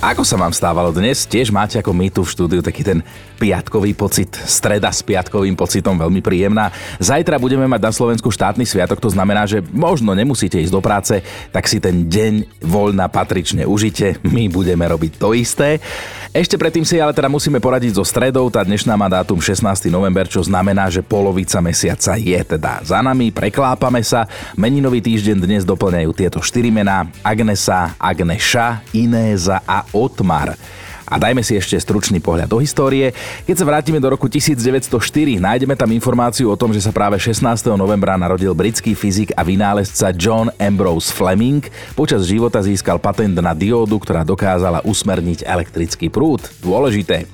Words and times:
Ako 0.00 0.24
sa 0.24 0.40
vám 0.40 0.48
stávalo 0.48 0.96
dnes? 0.96 1.28
Tiež 1.28 1.52
máte 1.52 1.76
ako 1.76 1.92
my 1.92 2.08
tu 2.08 2.24
v 2.24 2.32
štúdiu 2.32 2.64
taký 2.64 2.80
ten 2.80 3.04
piatkový 3.36 3.92
pocit, 3.92 4.32
streda 4.32 4.88
s 4.88 5.04
piatkovým 5.04 5.52
pocitom 5.52 5.92
veľmi 5.92 6.24
príjemná. 6.24 6.72
Zajtra 6.96 7.36
budeme 7.36 7.68
mať 7.68 7.80
na 7.84 7.92
Slovensku 7.92 8.32
štátny 8.32 8.64
sviatok, 8.64 8.96
to 8.96 9.12
znamená, 9.12 9.44
že 9.44 9.60
možno 9.60 10.16
nemusíte 10.16 10.56
ísť 10.56 10.72
do 10.72 10.80
práce, 10.80 11.20
tak 11.52 11.68
si 11.68 11.84
ten 11.84 12.08
deň 12.08 12.64
voľna 12.64 13.12
patrične 13.12 13.68
užite. 13.68 14.16
My 14.24 14.48
budeme 14.48 14.88
robiť 14.88 15.20
to 15.20 15.36
isté. 15.36 15.84
Ešte 16.30 16.56
predtým 16.56 16.86
si 16.86 16.96
ale 16.96 17.10
teda 17.12 17.28
musíme 17.28 17.60
poradiť 17.60 18.00
so 18.00 18.04
stredou, 18.06 18.48
tá 18.48 18.64
dnešná 18.64 18.96
má 18.96 19.10
dátum 19.10 19.36
16. 19.36 19.90
november, 19.92 20.30
čo 20.30 20.40
znamená, 20.40 20.86
že 20.86 21.04
polovica 21.04 21.58
mesiaca 21.58 22.14
je 22.16 22.40
teda 22.40 22.86
za 22.86 23.04
nami, 23.04 23.34
preklápame 23.34 24.00
sa. 24.00 24.30
Meninový 24.54 25.02
týždeň 25.02 25.42
dnes 25.42 25.66
doplňajú 25.66 26.10
tieto 26.14 26.38
štyri 26.38 26.70
mená 26.70 27.10
Agnesa, 27.26 27.98
Agneša, 27.98 28.94
Inéza 28.94 29.58
a 29.66 29.89
Otmar. 29.92 30.54
A 31.10 31.18
dajme 31.18 31.42
si 31.42 31.58
ešte 31.58 31.74
stručný 31.74 32.22
pohľad 32.22 32.46
do 32.46 32.62
histórie. 32.62 33.10
Keď 33.42 33.56
sa 33.58 33.66
vrátime 33.66 33.98
do 33.98 34.14
roku 34.14 34.30
1904, 34.30 35.42
nájdeme 35.42 35.74
tam 35.74 35.90
informáciu 35.90 36.46
o 36.46 36.54
tom, 36.54 36.70
že 36.70 36.78
sa 36.78 36.94
práve 36.94 37.18
16. 37.18 37.66
novembra 37.74 38.14
narodil 38.14 38.54
britský 38.54 38.94
fyzik 38.94 39.34
a 39.34 39.42
vynálezca 39.42 40.14
John 40.14 40.54
Ambrose 40.54 41.10
Fleming. 41.10 41.66
Počas 41.98 42.30
života 42.30 42.62
získal 42.62 43.02
patent 43.02 43.34
na 43.42 43.50
diódu, 43.58 43.98
ktorá 43.98 44.22
dokázala 44.22 44.86
usmerniť 44.86 45.42
elektrický 45.42 46.06
prúd. 46.14 46.46
Dôležité. 46.62 47.26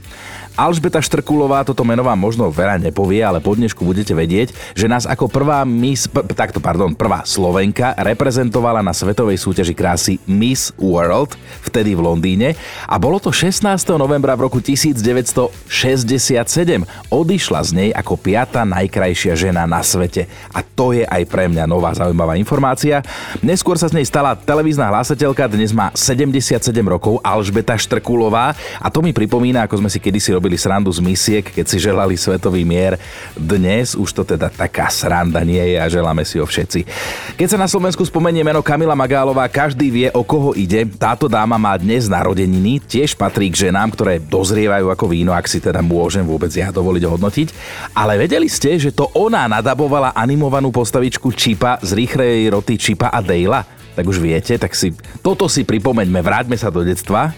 Alžbeta 0.56 1.04
Štrkulová 1.04 1.60
toto 1.68 1.84
meno 1.84 2.00
vám 2.00 2.16
možno 2.16 2.48
veľa 2.48 2.80
nepovie, 2.80 3.20
ale 3.20 3.44
po 3.44 3.52
dnešku 3.52 3.84
budete 3.84 4.16
vedieť, 4.16 4.56
že 4.72 4.88
nás 4.88 5.04
ako 5.04 5.28
prvá 5.28 5.60
Miss, 5.68 6.08
p- 6.08 6.24
takto, 6.32 6.64
pardon, 6.64 6.96
prvá 6.96 7.28
Slovenka 7.28 7.92
reprezentovala 8.00 8.80
na 8.80 8.96
svetovej 8.96 9.36
súťaži 9.36 9.76
krásy 9.76 10.16
Miss 10.24 10.72
World, 10.80 11.36
vtedy 11.60 11.92
v 11.92 12.00
Londýne 12.00 12.48
a 12.88 12.96
bolo 12.96 13.20
to 13.20 13.28
16. 13.28 13.68
novembra 14.00 14.32
v 14.32 14.48
roku 14.48 14.64
1967. 14.64 15.68
Odišla 17.12 17.60
z 17.60 17.70
nej 17.76 17.90
ako 17.92 18.16
piata 18.16 18.64
najkrajšia 18.64 19.36
žena 19.36 19.68
na 19.68 19.84
svete 19.84 20.24
a 20.56 20.64
to 20.64 20.96
je 20.96 21.04
aj 21.04 21.20
pre 21.28 21.52
mňa 21.52 21.68
nová 21.68 21.92
zaujímavá 21.92 22.32
informácia. 22.40 23.04
Neskôr 23.44 23.76
sa 23.76 23.92
z 23.92 24.00
nej 24.00 24.08
stala 24.08 24.32
televízna 24.32 24.88
hlásateľka, 24.88 25.52
dnes 25.52 25.76
má 25.76 25.92
77 25.92 26.64
rokov 26.88 27.20
Alžbeta 27.20 27.76
Štrkulová 27.76 28.56
a 28.80 28.88
to 28.88 29.04
mi 29.04 29.12
pripomína, 29.12 29.68
ako 29.68 29.84
sme 29.84 29.92
si 29.92 30.00
kedysi 30.00 30.32
robili 30.32 30.45
robili 30.46 30.62
srandu 30.62 30.94
z 30.94 31.02
misiek, 31.02 31.42
keď 31.42 31.66
si 31.66 31.82
želali 31.82 32.14
svetový 32.14 32.62
mier. 32.62 32.94
Dnes 33.34 33.98
už 33.98 34.14
to 34.14 34.22
teda 34.22 34.46
taká 34.46 34.86
sranda 34.86 35.42
nie 35.42 35.74
je 35.74 35.76
a 35.82 35.90
želáme 35.90 36.22
si 36.22 36.38
ho 36.38 36.46
všetci. 36.46 36.86
Keď 37.34 37.48
sa 37.50 37.58
na 37.58 37.66
Slovensku 37.66 38.06
spomenie 38.06 38.46
meno 38.46 38.62
Kamila 38.62 38.94
Magálová, 38.94 39.50
každý 39.50 39.90
vie, 39.90 40.08
o 40.14 40.22
koho 40.22 40.54
ide. 40.54 40.86
Táto 40.86 41.26
dáma 41.26 41.58
má 41.58 41.74
dnes 41.74 42.06
narodeniny, 42.06 42.78
tiež 42.78 43.18
patrí 43.18 43.50
k 43.50 43.66
ženám, 43.66 43.90
ktoré 43.98 44.22
dozrievajú 44.22 44.86
ako 44.86 45.10
víno, 45.10 45.34
ak 45.34 45.50
si 45.50 45.58
teda 45.58 45.82
môžem 45.82 46.22
vôbec 46.22 46.54
ja 46.54 46.70
dovoliť 46.70 47.02
hodnotiť. 47.02 47.48
Ale 47.90 48.14
vedeli 48.14 48.46
ste, 48.46 48.78
že 48.78 48.94
to 48.94 49.10
ona 49.18 49.50
nadabovala 49.50 50.14
animovanú 50.14 50.70
postavičku 50.70 51.34
Čipa 51.34 51.82
z 51.82 51.90
rýchlej 51.90 52.54
roty 52.54 52.78
Čipa 52.78 53.10
a 53.10 53.18
Dejla? 53.18 53.66
Tak 53.98 54.06
už 54.06 54.22
viete, 54.22 54.54
tak 54.62 54.78
si 54.78 54.94
toto 55.26 55.50
si 55.50 55.66
pripomeňme, 55.66 56.22
vráťme 56.22 56.54
sa 56.54 56.70
do 56.70 56.86
detstva. 56.86 57.34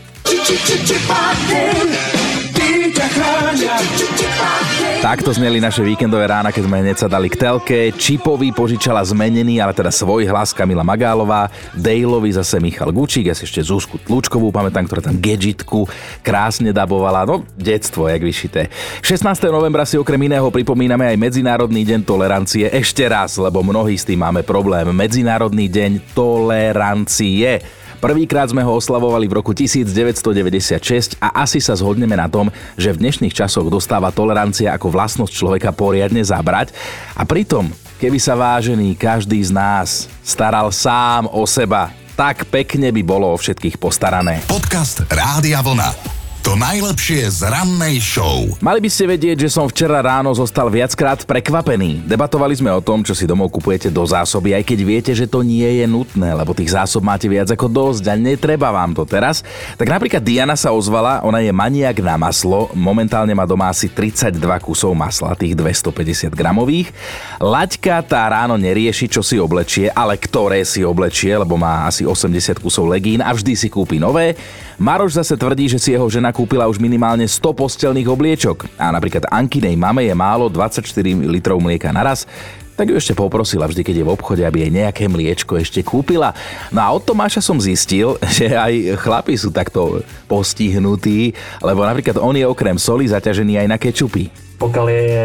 Takto 4.99 5.31
zneli 5.31 5.63
naše 5.63 5.87
víkendové 5.87 6.27
rána, 6.27 6.51
keď 6.51 6.63
sme 6.67 6.83
hneď 6.83 6.97
sa 6.99 7.09
dali 7.09 7.31
k 7.31 7.39
telke. 7.39 7.95
Čipovi 7.95 8.51
požičala 8.51 8.99
zmenený, 9.07 9.63
ale 9.63 9.71
teda 9.71 9.95
svoj 9.95 10.27
hlas 10.27 10.51
Kamila 10.51 10.83
Magálová, 10.83 11.47
Dejlovi 11.79 12.35
zase 12.35 12.59
Michal 12.59 12.91
Gučík, 12.91 13.31
ja 13.31 13.35
si 13.39 13.47
ešte 13.47 13.63
Zuzku 13.63 14.03
Tlučkovú 14.03 14.51
pamätám, 14.51 14.91
ktorá 14.91 14.99
tam 15.07 15.23
Gadgetku 15.23 15.87
krásne 16.27 16.75
dabovala. 16.75 17.23
No, 17.23 17.47
detstvo, 17.55 18.11
jak 18.11 18.27
vyšité. 18.27 18.67
16. 19.07 19.23
novembra 19.55 19.87
si 19.87 19.95
okrem 19.95 20.19
iného 20.27 20.51
pripomíname 20.51 21.07
aj 21.07 21.17
Medzinárodný 21.17 21.87
deň 21.87 22.01
tolerancie. 22.03 22.67
Ešte 22.67 23.07
raz, 23.07 23.39
lebo 23.39 23.63
mnohí 23.63 23.95
s 23.95 24.03
tým 24.03 24.19
máme 24.19 24.43
problém. 24.43 24.91
Medzinárodný 24.91 25.71
deň 25.71 26.11
tolerancie. 26.11 27.78
Prvýkrát 27.99 28.47
sme 28.47 28.63
ho 28.63 28.79
oslavovali 28.79 29.27
v 29.27 29.43
roku 29.43 29.51
1996 29.51 31.19
a 31.19 31.43
asi 31.43 31.59
sa 31.59 31.75
zhodneme 31.75 32.15
na 32.15 32.31
tom, 32.31 32.47
že 32.79 32.95
v 32.95 33.03
dnešných 33.03 33.35
časoch 33.35 33.67
dostáva 33.67 34.15
tolerancia 34.15 34.71
ako 34.71 34.87
vlastnosť 34.95 35.35
človeka 35.35 35.75
poriadne 35.75 36.23
zabrať 36.23 36.71
a 37.19 37.27
pritom, 37.27 37.67
keby 37.99 38.23
sa 38.23 38.39
vážený 38.39 38.95
každý 38.95 39.43
z 39.43 39.51
nás 39.51 40.07
staral 40.23 40.71
sám 40.71 41.27
o 41.27 41.43
seba, 41.43 41.91
tak 42.15 42.47
pekne 42.47 42.95
by 42.95 43.03
bolo 43.03 43.35
o 43.35 43.37
všetkých 43.39 43.83
postarané. 43.83 44.47
Podcast 44.47 45.03
Rádia 45.11 45.59
Vlna. 45.59 46.18
To 46.49 46.57
najlepšie 46.57 47.29
z 47.29 47.45
rannej 47.45 48.01
show. 48.01 48.49
Mali 48.65 48.81
by 48.81 48.89
ste 48.89 49.05
vedieť, 49.05 49.45
že 49.45 49.53
som 49.53 49.69
včera 49.69 50.01
ráno 50.01 50.33
zostal 50.33 50.73
viackrát 50.73 51.21
prekvapený. 51.29 52.09
Debatovali 52.09 52.57
sme 52.57 52.73
o 52.73 52.81
tom, 52.81 53.05
čo 53.05 53.13
si 53.13 53.29
domov 53.29 53.53
kupujete 53.53 53.93
do 53.93 54.01
zásoby, 54.09 54.57
aj 54.57 54.65
keď 54.65 54.79
viete, 54.81 55.13
že 55.13 55.29
to 55.29 55.45
nie 55.45 55.69
je 55.69 55.85
nutné, 55.85 56.33
lebo 56.33 56.57
tých 56.57 56.73
zásob 56.73 57.05
máte 57.05 57.29
viac 57.29 57.53
ako 57.53 57.69
dosť 57.69 58.05
a 58.09 58.15
netreba 58.17 58.73
vám 58.73 58.97
to 58.97 59.05
teraz. 59.05 59.45
Tak 59.77 59.93
napríklad 59.93 60.25
Diana 60.25 60.57
sa 60.57 60.73
ozvala, 60.73 61.21
ona 61.21 61.45
je 61.45 61.53
maniak 61.53 62.01
na 62.01 62.17
maslo, 62.17 62.73
momentálne 62.73 63.37
má 63.37 63.45
doma 63.45 63.69
asi 63.69 63.93
32 63.93 64.41
kusov 64.65 64.97
masla, 64.97 65.37
tých 65.37 65.53
250 65.53 66.33
gramových. 66.33 66.97
Laďka 67.45 68.01
tá 68.09 68.25
ráno 68.25 68.57
nerieši, 68.57 69.05
čo 69.05 69.21
si 69.21 69.37
oblečie, 69.37 69.93
ale 69.93 70.17
ktoré 70.17 70.65
si 70.65 70.81
oblečie, 70.81 71.37
lebo 71.37 71.61
má 71.61 71.85
asi 71.85 72.09
80 72.09 72.57
kusov 72.57 72.89
legín 72.89 73.21
a 73.21 73.37
vždy 73.37 73.53
si 73.53 73.69
kúpi 73.69 74.01
nové. 74.01 74.33
Maroš 74.79 75.19
zase 75.19 75.35
tvrdí, 75.35 75.67
že 75.67 75.83
si 75.83 75.91
jeho 75.91 76.07
žena 76.07 76.31
kúpila 76.31 76.71
už 76.71 76.79
minimálne 76.79 77.27
100 77.27 77.51
postelných 77.51 78.07
obliečok. 78.07 78.71
A 78.79 78.95
napríklad 78.95 79.27
Ankinej 79.27 79.75
mame 79.75 80.07
je 80.07 80.15
málo 80.15 80.47
24 80.47 80.87
litrov 81.27 81.59
mlieka 81.59 81.91
naraz, 81.91 82.31
tak 82.79 82.87
ju 82.87 82.95
ešte 82.95 83.11
poprosila 83.11 83.67
vždy, 83.67 83.83
keď 83.83 83.95
je 83.99 84.07
v 84.07 84.15
obchode, 84.15 84.43
aby 84.47 84.63
jej 84.63 84.71
nejaké 84.71 85.11
mliečko 85.11 85.59
ešte 85.59 85.83
kúpila. 85.83 86.31
No 86.71 86.79
a 86.79 86.95
od 86.95 87.03
Tomáša 87.03 87.43
som 87.43 87.59
zistil, 87.59 88.15
že 88.39 88.55
aj 88.55 89.03
chlapi 89.03 89.35
sú 89.35 89.51
takto 89.51 89.99
postihnutí, 90.31 91.35
lebo 91.59 91.83
napríklad 91.83 92.15
on 92.23 92.39
je 92.39 92.47
okrem 92.47 92.79
soli 92.79 93.11
zaťažený 93.11 93.59
aj 93.59 93.67
na 93.67 93.83
kečupy 93.83 94.48
pokiaľ 94.59 94.87
je 94.91 95.17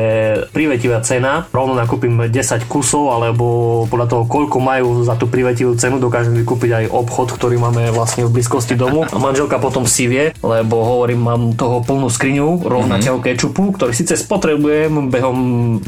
privetivá 0.54 1.02
cena, 1.02 1.50
rovno 1.50 1.74
nakúpim 1.74 2.14
10 2.30 2.70
kusov, 2.70 3.12
alebo 3.18 3.46
podľa 3.90 4.08
toho, 4.08 4.24
koľko 4.30 4.58
majú 4.62 5.02
za 5.02 5.18
tú 5.18 5.26
privetivú 5.26 5.74
cenu, 5.74 5.98
dokážem 5.98 6.38
vykúpiť 6.38 6.72
aj 6.72 6.86
obchod, 6.94 7.34
ktorý 7.34 7.58
máme 7.58 7.90
vlastne 7.90 8.30
v 8.30 8.40
blízkosti 8.40 8.78
domu. 8.78 9.04
A 9.10 9.18
manželka 9.18 9.58
potom 9.58 9.90
si 9.90 10.06
vie, 10.06 10.32
lebo 10.46 10.86
hovorím, 10.86 11.26
mám 11.26 11.42
toho 11.58 11.82
plnú 11.82 12.08
skriňu 12.14 12.64
rovnakého 12.64 13.18
mm-hmm. 13.18 13.34
kečupu, 13.34 13.74
ktorý 13.74 13.92
síce 13.92 14.14
spotrebujem 14.14 15.10
behom 15.10 15.38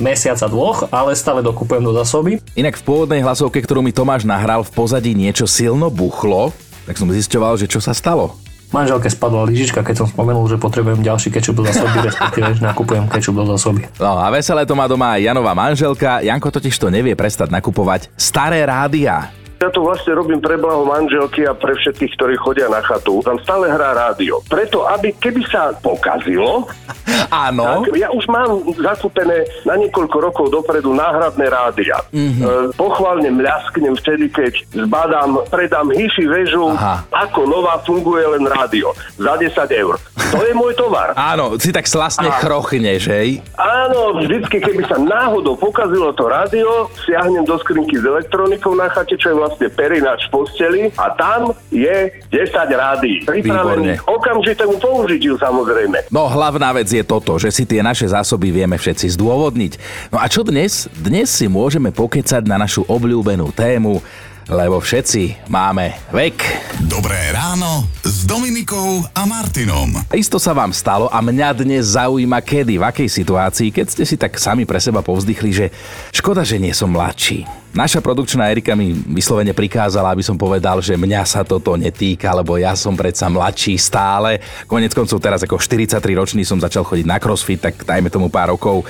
mesiaca 0.01 0.49
dvoch, 0.49 0.89
ale 0.89 1.13
stále 1.13 1.45
dokupujem 1.45 1.85
do 1.85 1.93
zásoby. 1.93 2.41
Inak 2.57 2.81
v 2.81 2.83
pôvodnej 2.83 3.21
hlasovke, 3.21 3.61
ktorú 3.61 3.85
mi 3.85 3.93
Tomáš 3.93 4.25
nahral, 4.25 4.65
v 4.65 4.73
pozadí 4.73 5.13
niečo 5.13 5.45
silno 5.45 5.93
buchlo, 5.93 6.49
tak 6.89 6.97
som 6.97 7.09
zisťoval, 7.09 7.61
že 7.61 7.69
čo 7.69 7.81
sa 7.81 7.93
stalo. 7.93 8.44
Manželke 8.75 9.07
spadla 9.07 9.47
lyžička, 9.47 9.79
keď 9.87 10.03
som 10.03 10.07
spomenul, 10.11 10.51
že 10.51 10.59
potrebujem 10.59 10.99
ďalší 10.99 11.31
kečup 11.31 11.55
do 11.55 11.63
zásoby, 11.63 12.11
respektíve, 12.11 12.59
že 12.59 12.61
nakupujem 12.61 13.07
kečup 13.07 13.39
do 13.39 13.47
zásoby. 13.55 13.87
No 13.95 14.19
a 14.19 14.27
veselé 14.27 14.67
to 14.67 14.75
má 14.75 14.83
doma 14.91 15.15
aj 15.15 15.31
Janová 15.31 15.55
manželka. 15.55 16.19
Janko 16.19 16.51
totiž 16.51 16.75
to 16.75 16.91
nevie 16.91 17.15
prestať 17.15 17.55
nakupovať 17.55 18.11
staré 18.19 18.67
rádia. 18.67 19.31
Ja 19.59 19.71
to 19.71 19.87
vlastne 19.87 20.11
robím 20.13 20.43
pre 20.43 20.59
blaho 20.59 20.83
manželky 20.83 21.47
a 21.47 21.55
pre 21.55 21.73
všetkých, 21.79 22.11
ktorí 22.19 22.35
chodia 22.35 22.67
na 22.67 22.83
chatu. 22.83 23.23
Tam 23.23 23.39
stále 23.39 23.71
hrá 23.71 23.95
rádio. 23.95 24.43
Preto, 24.51 24.83
aby 24.83 25.15
keby 25.15 25.41
sa 25.47 25.71
pokazilo, 25.79 26.67
Áno. 27.29 27.85
Tak 27.85 27.95
ja 27.97 28.09
už 28.11 28.25
mám 28.29 28.65
zakúpené 28.77 29.45
na 29.65 29.77
niekoľko 29.77 30.17
rokov 30.17 30.45
dopredu 30.51 30.93
náhradné 30.93 31.45
rádia. 31.49 31.97
Mm-hmm. 32.11 32.41
E, 32.41 32.49
pochválne 32.77 33.29
mľasknem 33.33 33.93
vtedy, 33.97 34.29
keď 34.29 34.53
zbadám, 34.85 35.45
predám 35.49 35.89
hiši 35.93 36.25
väžu, 36.25 36.73
Aha. 36.75 37.05
ako 37.13 37.45
nová 37.49 37.81
funguje 37.85 38.25
len 38.25 38.43
rádio. 38.45 38.93
Za 39.17 39.37
10 39.37 39.53
eur. 39.73 39.95
To 40.33 40.39
je 40.41 40.53
môj 40.57 40.73
tovar. 40.75 41.13
Áno, 41.33 41.55
si 41.61 41.69
tak 41.69 41.85
slastne 41.85 42.29
a... 42.29 42.37
chrochneš, 42.41 43.09
hej? 43.09 43.39
Áno, 43.57 44.19
vždycky, 44.21 44.61
keby 44.61 44.83
sa 44.89 44.97
náhodou 44.97 45.57
pokazilo 45.57 46.11
to 46.13 46.25
rádio, 46.27 46.89
siahnem 47.05 47.45
do 47.45 47.55
skrinky 47.61 47.97
s 48.01 48.05
elektronikou 48.05 48.73
na 48.73 48.89
chate, 48.91 49.15
čo 49.17 49.33
je 49.33 49.37
vlastne 49.45 49.69
perinač 49.69 50.25
v 50.27 50.29
posteli 50.33 50.81
a 50.97 51.13
tam 51.13 51.53
je 51.69 52.09
10 52.33 52.51
rádií. 52.73 53.21
Pripravených 53.23 54.01
okamžitému 54.09 54.81
použitiu 54.81 55.37
samozrejme. 55.37 56.09
No 56.09 56.25
hlavná 56.25 56.73
vec 56.73 56.89
je 56.89 57.05
toto, 57.05 57.37
že 57.37 57.53
si 57.53 57.69
tie 57.69 57.85
naše 57.85 58.09
zásoby 58.09 58.49
vieme 58.49 58.75
všetci 58.75 59.13
zdôvodniť. 59.13 59.73
No 60.09 60.17
a 60.17 60.25
čo 60.25 60.41
dnes? 60.41 60.89
Dnes 60.97 61.29
si 61.29 61.45
môžeme 61.45 61.93
pokecať 61.93 62.41
na 62.49 62.57
našu 62.57 62.81
obľúbenú 62.89 63.53
tému 63.53 64.01
lebo 64.45 64.77
všetci 64.77 65.49
máme 65.49 65.97
vek. 66.13 66.37
Dobré 66.85 67.33
ráno 67.33 67.89
s 68.05 68.29
Dominikou 68.29 69.01
a 69.17 69.25
Martinom. 69.25 70.05
Isto 70.13 70.37
sa 70.37 70.53
vám 70.53 70.69
stalo 70.69 71.09
a 71.09 71.17
mňa 71.17 71.65
dnes 71.65 71.97
zaujíma 71.97 72.45
kedy, 72.45 72.77
v 72.77 72.85
akej 72.85 73.09
situácii, 73.09 73.73
keď 73.73 73.85
ste 73.89 74.03
si 74.05 74.15
tak 74.21 74.37
sami 74.37 74.69
pre 74.69 74.77
seba 74.77 75.01
povzdychli, 75.01 75.49
že 75.49 75.65
škoda, 76.13 76.45
že 76.45 76.61
nie 76.61 76.77
som 76.77 76.93
mladší. 76.93 77.64
Naša 77.75 77.99
produkčná 77.99 78.47
Erika 78.47 78.71
mi 78.71 78.95
vyslovene 78.95 79.51
prikázala, 79.51 80.15
aby 80.15 80.23
som 80.23 80.39
povedal, 80.39 80.79
že 80.79 80.95
mňa 80.95 81.27
sa 81.27 81.43
toto 81.43 81.75
netýka, 81.75 82.31
lebo 82.31 82.55
ja 82.55 82.71
som 82.71 82.95
predsa 82.95 83.27
mladší 83.27 83.75
stále. 83.75 84.39
Konec 84.63 84.95
koncov 84.95 85.19
teraz 85.19 85.43
ako 85.43 85.59
43 85.59 85.99
ročný 86.15 86.47
som 86.47 86.55
začal 86.55 86.87
chodiť 86.87 87.03
na 87.03 87.19
crossfit, 87.19 87.59
tak 87.59 87.83
dajme 87.83 88.07
tomu 88.07 88.31
pár 88.31 88.55
rokov 88.55 88.87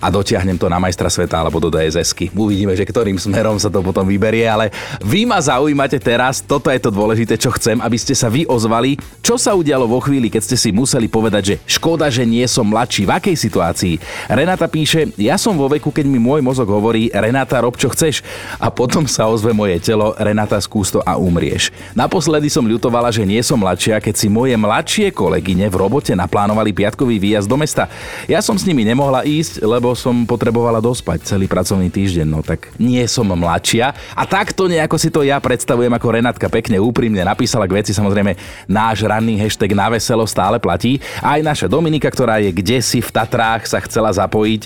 a 0.00 0.06
dotiahnem 0.08 0.56
to 0.56 0.70
na 0.70 0.78
majstra 0.78 1.12
sveta 1.12 1.42
alebo 1.42 1.58
do 1.58 1.68
DSS-ky. 1.68 2.32
Uvidíme, 2.32 2.72
že 2.72 2.88
ktorým 2.88 3.18
smerom 3.20 3.60
sa 3.60 3.68
to 3.68 3.84
potom 3.84 4.06
vyberie, 4.06 4.48
ale 4.48 4.72
vy 5.04 5.28
ma 5.28 5.42
zaujímate 5.42 6.00
teraz, 6.00 6.40
toto 6.40 6.72
je 6.72 6.80
to 6.80 6.88
dôležité, 6.88 7.36
čo 7.36 7.52
chcem, 7.52 7.82
aby 7.82 7.98
ste 8.00 8.16
sa 8.16 8.32
vy 8.32 8.48
ozvali. 8.48 8.96
Čo 9.20 9.36
sa 9.36 9.52
udialo 9.52 9.84
vo 9.90 10.00
chvíli, 10.00 10.32
keď 10.32 10.42
ste 10.46 10.56
si 10.56 10.70
museli 10.72 11.10
povedať, 11.10 11.42
že 11.44 11.56
škoda, 11.68 12.08
že 12.08 12.24
nie 12.24 12.46
som 12.48 12.64
mladší, 12.64 13.04
v 13.04 13.12
akej 13.12 13.36
situácii? 13.36 13.94
Renata 14.32 14.70
píše, 14.70 15.12
ja 15.20 15.36
som 15.36 15.58
vo 15.58 15.68
veku, 15.68 15.92
keď 15.92 16.08
mi 16.08 16.22
môj 16.22 16.40
mozog 16.40 16.70
hovorí, 16.72 17.12
Renata, 17.12 17.60
rob 17.60 17.76
čo 17.76 17.92
chceš. 17.92 18.19
A 18.62 18.70
potom 18.70 19.04
sa 19.04 19.26
ozve 19.26 19.50
moje 19.50 19.80
telo, 19.82 20.14
Renata, 20.16 20.60
skús 20.62 20.92
to 20.94 21.02
a 21.02 21.18
umrieš. 21.18 21.74
Naposledy 21.92 22.46
som 22.46 22.64
ľutovala, 22.64 23.10
že 23.10 23.26
nie 23.26 23.40
som 23.42 23.58
mladšia, 23.60 24.00
keď 24.00 24.14
si 24.14 24.26
moje 24.30 24.54
mladšie 24.54 25.10
kolegyne 25.12 25.66
v 25.66 25.76
robote 25.76 26.14
naplánovali 26.14 26.72
piatkový 26.72 27.18
výjazd 27.18 27.48
do 27.50 27.58
mesta. 27.58 27.90
Ja 28.30 28.40
som 28.40 28.56
s 28.56 28.64
nimi 28.64 28.86
nemohla 28.86 29.26
ísť, 29.26 29.62
lebo 29.66 29.92
som 29.98 30.24
potrebovala 30.24 30.80
dospať 30.80 31.26
celý 31.36 31.50
pracovný 31.50 31.92
týždeň, 31.92 32.26
no 32.26 32.40
tak 32.40 32.72
nie 32.80 33.04
som 33.04 33.28
mladšia. 33.28 33.92
A 34.16 34.22
takto 34.24 34.70
nejako 34.70 34.96
si 34.96 35.12
to 35.12 35.20
ja 35.20 35.36
predstavujem, 35.36 35.92
ako 35.92 36.16
Renátka 36.16 36.46
pekne 36.48 36.80
úprimne 36.80 37.20
napísala 37.20 37.68
k 37.68 37.84
veci, 37.84 37.92
samozrejme 37.92 38.32
náš 38.70 39.04
ranný 39.04 39.36
hashtag 39.36 39.76
na 39.76 39.92
veselo 39.92 40.24
stále 40.24 40.56
platí. 40.56 40.96
Aj 41.20 41.42
naša 41.44 41.68
Dominika, 41.68 42.08
ktorá 42.08 42.40
je 42.40 42.50
kde 42.54 42.80
si 42.80 43.04
v 43.04 43.10
Tatrách 43.12 43.68
sa 43.68 43.78
chcela 43.84 44.08
zapojiť, 44.08 44.62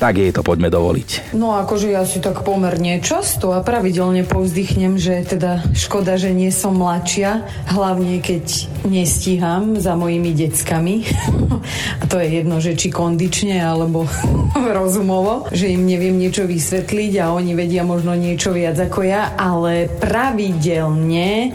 tak 0.00 0.16
jej 0.16 0.32
to 0.32 0.40
poďme 0.40 0.72
dovoliť. 0.72 1.36
No 1.36 1.60
akože 1.60 1.92
ja 1.92 2.08
si 2.08 2.24
tak 2.24 2.40
pomerne 2.40 2.79
často 2.80 3.52
a 3.52 3.60
pravidelne 3.60 4.24
povzdychnem, 4.24 4.96
že 4.96 5.20
teda 5.28 5.60
škoda, 5.76 6.16
že 6.16 6.32
nie 6.32 6.48
som 6.48 6.80
mladšia, 6.80 7.44
hlavne 7.68 8.24
keď 8.24 8.68
nestíham 8.88 9.76
za 9.76 9.92
mojimi 9.92 10.32
deckami. 10.32 11.04
a 12.00 12.04
to 12.08 12.16
je 12.16 12.40
jedno, 12.40 12.56
že 12.56 12.80
či 12.80 12.88
kondične 12.88 13.60
alebo 13.60 14.08
rozumovo, 14.80 15.44
že 15.52 15.68
im 15.68 15.84
neviem 15.84 16.16
niečo 16.16 16.48
vysvetliť 16.48 17.12
a 17.20 17.36
oni 17.36 17.52
vedia 17.52 17.84
možno 17.84 18.16
niečo 18.16 18.56
viac 18.56 18.80
ako 18.80 19.04
ja, 19.04 19.36
ale 19.36 19.92
pravidelne 20.00 21.52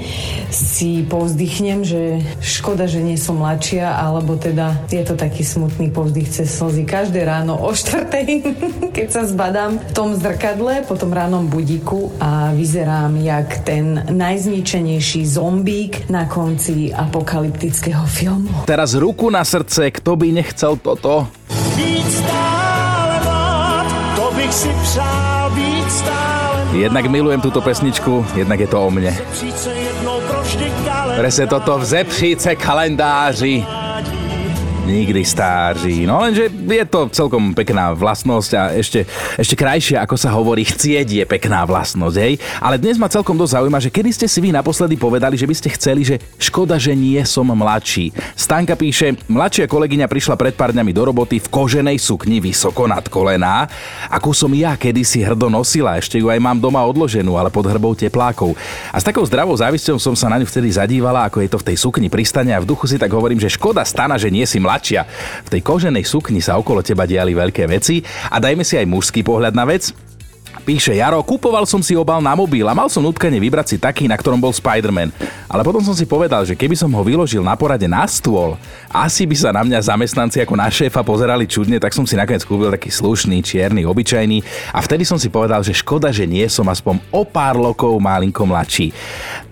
si 0.55 1.03
povzdychnem, 1.03 1.83
že 1.83 2.23
škoda, 2.39 2.87
že 2.87 3.03
nie 3.03 3.19
som 3.19 3.43
mladšia, 3.43 3.91
alebo 3.91 4.39
teda 4.39 4.87
je 4.87 5.03
to 5.03 5.19
taký 5.19 5.43
smutný 5.43 5.91
povzdych 5.91 6.31
cez 6.31 6.47
slzy. 6.47 6.87
Každé 6.87 7.27
ráno 7.27 7.59
o 7.59 7.75
štvrtej, 7.75 8.55
keď 8.95 9.07
sa 9.11 9.27
zbadám 9.27 9.83
v 9.83 9.91
tom 9.91 10.15
zrkadle, 10.15 10.87
po 10.87 10.95
tom 10.95 11.11
ránom 11.11 11.51
budíku 11.51 12.15
a 12.23 12.55
vyzerám 12.55 13.19
jak 13.19 13.67
ten 13.67 14.07
najzničenejší 14.07 15.27
zombík 15.27 16.07
na 16.07 16.31
konci 16.31 16.95
apokalyptického 16.95 18.07
filmu. 18.07 18.63
Teraz 18.63 18.95
ruku 18.95 19.27
na 19.27 19.43
srdce, 19.43 19.91
kto 19.91 20.15
by 20.15 20.31
nechcel 20.31 20.79
toto? 20.79 21.27
bych 24.35 24.53
si 24.53 24.69
přál 24.83 25.49
být 25.55 25.91
stále 25.91 26.45
Jednak 26.75 27.07
milujem 27.07 27.41
túto 27.41 27.61
pesničku, 27.61 28.25
jednak 28.35 28.59
je 28.59 28.67
to 28.67 28.75
o 28.83 28.91
mne. 28.91 29.15
Presne 31.15 31.47
toto 31.47 31.77
v 31.77 31.85
zepříce 31.85 32.55
kalendáři 32.55 33.84
nikdy 34.85 35.25
stáří. 35.25 36.05
No 36.05 36.21
lenže 36.21 36.45
je 36.53 36.85
to 36.85 37.09
celkom 37.09 37.57
pekná 37.57 37.91
vlastnosť 37.97 38.51
a 38.53 38.63
ešte, 38.77 39.03
ešte 39.35 39.57
krajšia, 39.57 40.05
ako 40.05 40.15
sa 40.15 40.29
hovorí, 40.29 40.61
chcieť 40.61 41.07
je 41.09 41.23
pekná 41.25 41.65
vlastnosť, 41.65 42.17
hej. 42.21 42.37
Ale 42.61 42.77
dnes 42.77 43.01
ma 43.01 43.09
celkom 43.09 43.33
dosť 43.33 43.57
zaujíma, 43.59 43.81
že 43.81 43.89
kedy 43.89 44.09
ste 44.13 44.27
si 44.29 44.39
vy 44.39 44.53
naposledy 44.53 44.93
povedali, 44.93 45.33
že 45.33 45.49
by 45.49 45.55
ste 45.57 45.69
chceli, 45.73 46.05
že 46.05 46.21
škoda, 46.37 46.77
že 46.77 46.93
nie 46.93 47.17
som 47.25 47.49
mladší. 47.49 48.13
Stanka 48.37 48.77
píše, 48.77 49.17
mladšia 49.25 49.65
kolegyňa 49.65 50.05
prišla 50.05 50.37
pred 50.37 50.53
pár 50.53 50.69
dňami 50.69 50.93
do 50.93 51.03
roboty 51.09 51.41
v 51.41 51.49
koženej 51.49 51.97
sukni 51.97 52.37
vysoko 52.37 52.85
nad 52.85 53.09
kolená, 53.09 53.65
ako 54.13 54.37
som 54.37 54.53
ja 54.53 54.77
kedysi 54.77 55.25
hrdo 55.25 55.49
nosila, 55.49 55.97
ešte 55.97 56.21
ju 56.21 56.29
aj 56.29 56.37
mám 56.37 56.61
doma 56.61 56.85
odloženú, 56.85 57.33
ale 57.41 57.49
pod 57.49 57.65
hrbou 57.65 57.97
teplákov. 57.97 58.53
A 58.93 59.01
s 59.01 59.07
takou 59.07 59.25
zdravou 59.25 59.57
závisťou 59.57 59.97
som 59.97 60.13
sa 60.13 60.29
na 60.29 60.37
ňu 60.37 60.45
vtedy 60.45 60.69
zadívala, 60.69 61.25
ako 61.25 61.41
je 61.41 61.49
to 61.49 61.57
v 61.57 61.67
tej 61.73 61.77
sukni 61.81 62.07
pristane 62.07 62.53
a 62.53 62.61
v 62.61 62.69
duchu 62.69 62.85
si 62.85 63.01
tak 63.01 63.09
hovorím, 63.09 63.41
že 63.41 63.49
škoda 63.49 63.81
stana, 63.81 64.21
že 64.21 64.29
nie 64.29 64.45
si 64.45 64.61
mladší 64.61 64.74
tlačia. 64.75 65.07
V 65.47 65.55
tej 65.55 65.63
koženej 65.63 66.03
sukni 66.03 66.43
sa 66.43 66.59
okolo 66.59 66.83
teba 66.83 67.07
diali 67.07 67.31
veľké 67.31 67.63
veci 67.71 68.03
a 68.03 68.43
dajme 68.43 68.67
si 68.67 68.75
aj 68.75 68.91
mužský 68.91 69.23
pohľad 69.23 69.55
na 69.55 69.63
vec. 69.63 69.95
Píše 70.63 70.95
Jaro, 70.95 71.19
kupoval 71.25 71.67
som 71.67 71.83
si 71.83 71.97
obal 71.97 72.23
na 72.23 72.31
mobil 72.37 72.63
a 72.63 72.77
mal 72.77 72.87
som 72.87 73.03
nutkane 73.03 73.35
vybrať 73.41 73.75
si 73.75 73.77
taký, 73.81 74.07
na 74.07 74.15
ktorom 74.15 74.39
bol 74.39 74.55
Spider-Man. 74.55 75.11
Ale 75.51 75.61
potom 75.61 75.83
som 75.83 75.91
si 75.91 76.07
povedal, 76.07 76.47
že 76.47 76.55
keby 76.55 76.77
som 76.77 76.89
ho 76.93 77.01
vyložil 77.03 77.43
na 77.43 77.57
porade 77.59 77.85
na 77.85 78.07
stôl, 78.07 78.55
asi 78.87 79.27
by 79.27 79.35
sa 79.35 79.49
na 79.51 79.61
mňa 79.61 79.91
zamestnanci 79.91 80.39
ako 80.41 80.55
na 80.55 80.71
šéfa 80.71 81.03
pozerali 81.03 81.49
čudne, 81.49 81.77
tak 81.81 81.91
som 81.91 82.07
si 82.07 82.15
nakoniec 82.15 82.45
kúpil 82.47 82.71
taký 82.71 82.89
slušný, 82.93 83.43
čierny, 83.43 83.83
obyčajný 83.83 84.41
a 84.71 84.79
vtedy 84.79 85.03
som 85.03 85.19
si 85.19 85.27
povedal, 85.27 85.65
že 85.65 85.75
škoda, 85.75 86.13
že 86.13 86.29
nie 86.29 86.45
som 86.47 86.65
aspoň 86.69 87.01
o 87.11 87.25
pár 87.25 87.57
lokov 87.57 87.97
malinko 87.97 88.45
mladší. 88.45 88.93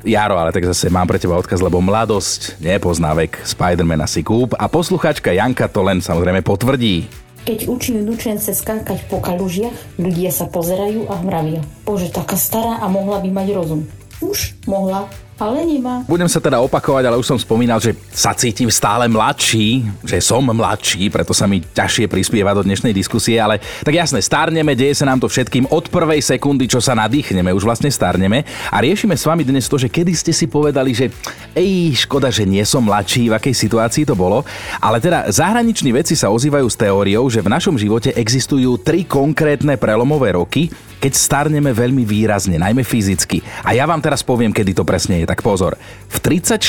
Jaro, 0.03 0.35
ale 0.35 0.51
tak 0.51 0.67
zase 0.67 0.91
mám 0.91 1.07
pre 1.07 1.17
teba 1.17 1.39
odkaz, 1.39 1.63
lebo 1.63 1.79
mladosť 1.79 2.59
nepozná 2.59 3.15
vek. 3.15 3.39
Spider-Man 3.47 4.03
si 4.05 4.21
kúp 4.21 4.51
a 4.59 4.67
posluchačka 4.67 5.31
Janka 5.31 5.71
to 5.71 5.79
len 5.81 6.03
samozrejme 6.03 6.43
potvrdí. 6.43 7.22
Keď 7.43 7.67
učím 7.67 8.07
nučence 8.07 8.55
skákať 8.55 9.03
po 9.11 9.19
kalužiach, 9.19 9.99
ľudia 9.99 10.31
sa 10.31 10.47
pozerajú 10.47 11.11
a 11.11 11.19
mravia. 11.19 11.59
Bože, 11.83 12.07
taká 12.07 12.39
stará 12.39 12.79
a 12.79 12.87
mohla 12.87 13.19
by 13.19 13.27
mať 13.35 13.47
rozum. 13.51 13.83
Už 14.23 14.55
mohla, 14.63 15.11
ale 15.41 15.65
nemá. 15.65 16.05
Budem 16.05 16.29
sa 16.29 16.37
teda 16.37 16.61
opakovať, 16.61 17.03
ale 17.09 17.17
už 17.17 17.25
som 17.25 17.39
spomínal, 17.39 17.81
že 17.81 17.97
sa 18.13 18.33
cítim 18.37 18.69
stále 18.69 19.09
mladší, 19.09 19.81
že 20.05 20.21
som 20.21 20.45
mladší, 20.45 21.09
preto 21.09 21.33
sa 21.33 21.49
mi 21.49 21.61
ťažšie 21.61 22.05
prispieva 22.05 22.53
do 22.53 22.61
dnešnej 22.61 22.93
diskusie, 22.93 23.41
ale 23.41 23.57
tak 23.81 23.97
jasné, 23.97 24.21
starneme, 24.21 24.77
deje 24.77 24.93
sa 24.93 25.09
nám 25.09 25.17
to 25.17 25.27
všetkým 25.27 25.69
od 25.73 25.89
prvej 25.89 26.21
sekundy, 26.21 26.69
čo 26.69 26.77
sa 26.77 26.93
nadýchneme, 26.93 27.49
už 27.51 27.65
vlastne 27.65 27.89
starneme 27.89 28.45
a 28.69 28.77
riešime 28.77 29.17
s 29.17 29.25
vami 29.25 29.41
dnes 29.41 29.65
to, 29.65 29.81
že 29.81 29.89
kedy 29.89 30.13
ste 30.13 30.31
si 30.31 30.45
povedali, 30.45 30.93
že 30.93 31.09
ej, 31.57 31.97
škoda, 32.05 32.29
že 32.29 32.45
nie 32.45 32.61
som 32.63 32.85
mladší, 32.85 33.33
v 33.33 33.37
akej 33.37 33.55
situácii 33.57 34.03
to 34.05 34.13
bolo, 34.13 34.45
ale 34.77 35.01
teda 35.01 35.33
zahraniční 35.33 35.97
veci 35.97 36.13
sa 36.13 36.29
ozývajú 36.29 36.67
s 36.69 36.77
teóriou, 36.77 37.25
že 37.27 37.41
v 37.41 37.51
našom 37.51 37.75
živote 37.75 38.13
existujú 38.13 38.77
tri 38.79 39.03
konkrétne 39.03 39.75
prelomové 39.81 40.37
roky, 40.37 40.69
keď 41.03 41.19
starneme 41.19 41.75
veľmi 41.75 42.07
výrazne, 42.07 42.55
najmä 42.55 42.79
fyzicky. 42.87 43.43
A 43.67 43.75
ja 43.75 43.83
vám 43.83 43.99
teraz 43.99 44.23
poviem, 44.23 44.55
kedy 44.55 44.71
to 44.71 44.87
presne 44.87 45.19
je, 45.19 45.22
tak 45.25 45.45
pozor. 45.45 45.79
V 46.09 46.17
34 46.21 46.63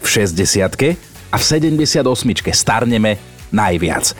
v 0.00 0.06
60 0.06 0.96
a 1.30 1.36
v 1.38 1.42
78 1.44 2.02
starneme 2.50 3.20
najviac. 3.52 4.16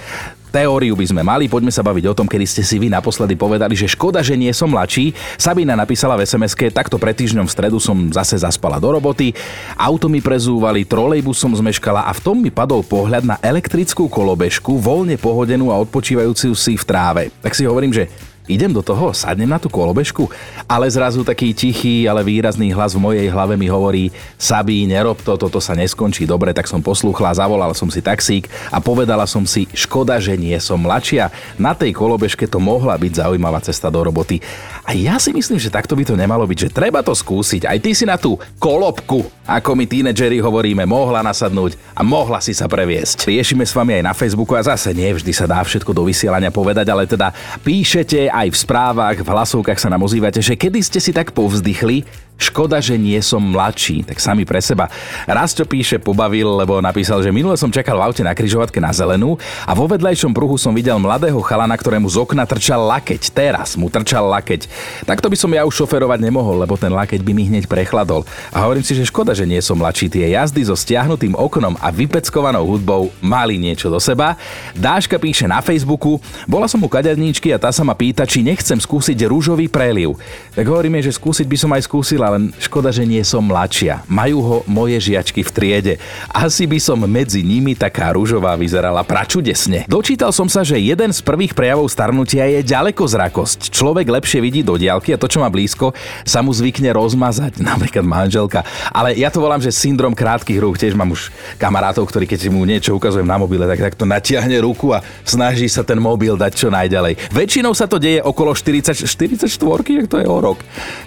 Teóriu 0.51 0.99
by 0.99 1.07
sme 1.07 1.23
mali, 1.23 1.47
poďme 1.47 1.71
sa 1.71 1.87
baviť 1.87 2.11
o 2.11 2.17
tom, 2.19 2.27
kedy 2.27 2.43
ste 2.43 2.67
si 2.67 2.83
vy 2.83 2.91
naposledy 2.91 3.39
povedali, 3.39 3.79
že 3.79 3.87
škoda, 3.87 4.19
že 4.19 4.35
nie 4.35 4.51
som 4.51 4.67
mladší. 4.67 5.15
Sabina 5.39 5.79
napísala 5.79 6.19
v 6.19 6.27
sms 6.27 6.75
takto 6.75 6.99
pred 6.99 7.15
týždňom 7.15 7.47
v 7.47 7.55
stredu 7.55 7.79
som 7.79 8.11
zase 8.11 8.35
zaspala 8.35 8.83
do 8.83 8.91
roboty, 8.91 9.31
auto 9.79 10.11
mi 10.11 10.19
prezúvali, 10.19 10.83
trolejbus 10.83 11.39
som 11.39 11.55
zmeškala 11.55 12.03
a 12.03 12.11
v 12.11 12.21
tom 12.21 12.43
mi 12.43 12.51
padol 12.51 12.83
pohľad 12.83 13.23
na 13.23 13.37
elektrickú 13.39 14.11
kolobežku, 14.11 14.75
voľne 14.75 15.15
pohodenú 15.23 15.71
a 15.71 15.79
odpočívajúcu 15.79 16.51
si 16.59 16.75
v 16.75 16.83
tráve. 16.85 17.23
Tak 17.39 17.55
si 17.55 17.63
hovorím, 17.63 17.95
že 17.95 18.11
idem 18.51 18.75
do 18.75 18.83
toho, 18.83 19.15
sadnem 19.15 19.47
na 19.47 19.63
tú 19.63 19.71
kolobežku, 19.71 20.27
ale 20.67 20.91
zrazu 20.91 21.23
taký 21.23 21.55
tichý, 21.55 22.11
ale 22.11 22.27
výrazný 22.27 22.75
hlas 22.75 22.99
v 22.99 23.03
mojej 23.07 23.29
hlave 23.31 23.55
mi 23.55 23.71
hovorí 23.71 24.11
Sabí, 24.35 24.83
nerob 24.91 25.23
to, 25.23 25.39
toto 25.39 25.63
sa 25.63 25.79
neskončí 25.79 26.27
dobre, 26.27 26.51
tak 26.51 26.67
som 26.67 26.83
poslúchla, 26.83 27.39
zavolal 27.39 27.71
som 27.79 27.87
si 27.87 28.03
taxík 28.03 28.51
a 28.75 28.83
povedala 28.83 29.23
som 29.31 29.47
si, 29.47 29.71
škoda, 29.71 30.19
že 30.19 30.35
nie 30.35 30.59
som 30.59 30.83
mladšia. 30.83 31.31
Na 31.55 31.79
tej 31.79 31.95
kolobežke 31.95 32.51
to 32.51 32.59
mohla 32.59 32.99
byť 32.99 33.23
zaujímavá 33.23 33.63
cesta 33.63 33.87
do 33.87 34.03
roboty. 34.03 34.43
A 34.83 34.97
ja 34.97 35.23
si 35.23 35.31
myslím, 35.31 35.61
že 35.63 35.71
takto 35.71 35.95
by 35.95 36.03
to 36.03 36.19
nemalo 36.19 36.43
byť, 36.49 36.59
že 36.67 36.75
treba 36.75 37.05
to 37.05 37.15
skúsiť. 37.15 37.69
Aj 37.69 37.79
ty 37.79 37.95
si 37.95 38.03
na 38.03 38.19
tú 38.19 38.35
kolobku, 38.59 39.23
ako 39.47 39.79
my 39.79 39.85
tínedžeri 39.87 40.43
hovoríme, 40.43 40.83
mohla 40.89 41.23
nasadnúť 41.23 41.79
a 41.95 42.03
mohla 42.03 42.43
si 42.43 42.51
sa 42.57 42.67
previesť. 42.67 43.31
Riešime 43.31 43.63
s 43.63 43.77
vami 43.77 44.01
aj 44.01 44.05
na 44.11 44.15
Facebooku 44.17 44.59
a 44.59 44.67
zase 44.67 44.91
nie 44.91 45.11
vždy 45.15 45.31
sa 45.31 45.47
dá 45.47 45.61
všetko 45.63 45.95
do 45.95 46.03
vysielania 46.03 46.51
povedať, 46.51 46.87
ale 46.91 47.07
teda 47.07 47.31
píšete 47.63 48.33
aj 48.41 48.49
v 48.49 48.57
správach, 48.57 49.19
v 49.21 49.29
hlasovkách 49.29 49.77
sa 49.77 49.93
nám 49.93 50.01
ozývate, 50.01 50.41
že 50.41 50.57
kedy 50.57 50.81
ste 50.81 50.97
si 50.97 51.13
tak 51.13 51.37
povzdychli, 51.37 52.09
Škoda, 52.41 52.81
že 52.81 52.97
nie 52.97 53.21
som 53.21 53.45
mladší, 53.45 54.09
tak 54.09 54.17
sami 54.17 54.49
pre 54.49 54.65
seba. 54.65 54.89
Raz 55.29 55.53
čo 55.53 55.69
píše, 55.69 56.01
pobavil, 56.01 56.49
lebo 56.57 56.81
napísal, 56.81 57.21
že 57.21 57.29
minule 57.29 57.53
som 57.61 57.69
čakal 57.69 58.01
v 58.01 58.09
aute 58.09 58.25
na 58.25 58.33
kryžovatke 58.33 58.81
na 58.81 58.97
zelenú 58.97 59.37
a 59.69 59.77
vo 59.77 59.85
vedľajšom 59.85 60.33
pruhu 60.33 60.57
som 60.57 60.73
videl 60.73 60.97
mladého 60.97 61.37
chalana, 61.45 61.77
ktorému 61.77 62.09
z 62.09 62.17
okna 62.17 62.49
trčal 62.49 62.81
lakeť. 62.81 63.29
Teraz 63.37 63.77
mu 63.77 63.93
trčal 63.93 64.25
lakeť. 64.25 64.73
Takto 65.05 65.29
by 65.29 65.37
som 65.37 65.53
ja 65.53 65.69
už 65.69 65.85
šoferovať 65.85 66.17
nemohol, 66.25 66.65
lebo 66.65 66.81
ten 66.81 66.89
lakeť 66.89 67.21
by 67.21 67.33
mi 67.37 67.45
hneď 67.53 67.69
prechladol. 67.69 68.25
A 68.57 68.65
hovorím 68.65 68.89
si, 68.89 68.97
že 68.97 69.05
škoda, 69.05 69.37
že 69.37 69.45
nie 69.45 69.61
som 69.61 69.77
mladší. 69.77 70.09
Tie 70.09 70.33
jazdy 70.33 70.65
so 70.65 70.73
stiahnutým 70.73 71.37
oknom 71.37 71.77
a 71.77 71.93
vypeckovanou 71.93 72.65
hudbou 72.65 73.13
mali 73.21 73.61
niečo 73.61 73.93
do 73.93 74.01
seba. 74.01 74.41
Dáška 74.73 75.21
píše 75.21 75.45
na 75.45 75.61
Facebooku, 75.61 76.17
bola 76.49 76.65
som 76.65 76.81
u 76.81 76.89
kaderníčky 76.89 77.53
a 77.53 77.61
tá 77.61 77.69
sa 77.69 77.85
ma 77.85 77.93
pýta, 77.93 78.25
či 78.25 78.41
nechcem 78.41 78.81
skúsiť 78.81 79.29
rúžový 79.29 79.69
preliv. 79.69 80.17
Tak 80.57 80.65
hovoríme, 80.65 81.05
že 81.05 81.13
skúsiť 81.13 81.45
by 81.45 81.57
som 81.61 81.71
aj 81.77 81.85
skúsila, 81.85 82.30
len 82.37 82.55
škoda, 82.59 82.95
že 82.95 83.07
nie 83.07 83.23
som 83.27 83.43
mladšia. 83.43 84.07
Majú 84.07 84.39
ho 84.43 84.57
moje 84.69 84.99
žiačky 85.11 85.43
v 85.43 85.51
triede. 85.51 85.95
Asi 86.31 86.69
by 86.69 86.79
som 86.79 86.99
medzi 87.05 87.43
nimi 87.43 87.75
taká 87.75 88.15
rúžová 88.15 88.55
vyzerala 88.55 89.03
pračudesne. 89.03 89.89
Dočítal 89.91 90.31
som 90.31 90.47
sa, 90.47 90.63
že 90.63 90.79
jeden 90.79 91.11
z 91.11 91.21
prvých 91.25 91.57
prejavov 91.57 91.91
starnutia 91.91 92.47
je 92.47 92.61
ďalekozrakosť. 92.63 93.75
Človek 93.75 94.07
lepšie 94.07 94.39
vidí 94.39 94.61
do 94.63 94.79
diaľky 94.79 95.15
a 95.15 95.21
to, 95.21 95.27
čo 95.27 95.43
má 95.43 95.51
blízko, 95.51 95.93
sa 96.23 96.45
mu 96.45 96.55
zvykne 96.55 96.95
rozmazať, 96.95 97.61
napríklad 97.71 98.07
manželka. 98.07 98.63
Ale 98.95 99.19
ja 99.19 99.33
to 99.33 99.43
volám, 99.43 99.63
že 99.63 99.75
syndrom 99.75 100.15
krátkých 100.15 100.61
rúk. 100.61 100.77
Tiež 100.77 100.95
mám 100.95 101.11
už 101.11 101.33
kamarátov, 101.59 102.07
ktorí 102.07 102.29
keď 102.29 102.53
mu 102.53 102.63
niečo 102.63 102.95
ukazujem 102.95 103.27
na 103.27 103.41
mobile, 103.41 103.67
tak 103.67 103.93
takto 103.93 104.05
natiahne 104.05 104.61
ruku 104.63 104.93
a 104.95 105.03
snaží 105.25 105.67
sa 105.67 105.83
ten 105.83 105.99
mobil 105.99 106.37
dať 106.37 106.53
čo 106.55 106.69
najďalej. 106.69 107.33
Väčšinou 107.33 107.73
sa 107.73 107.89
to 107.89 107.97
deje 107.97 108.21
okolo 108.21 108.53
40, 108.53 109.07
44, 109.09 110.05
ak 110.05 110.07
to 110.07 110.17
je 110.21 110.27
o 110.29 110.39
rok, 110.39 110.59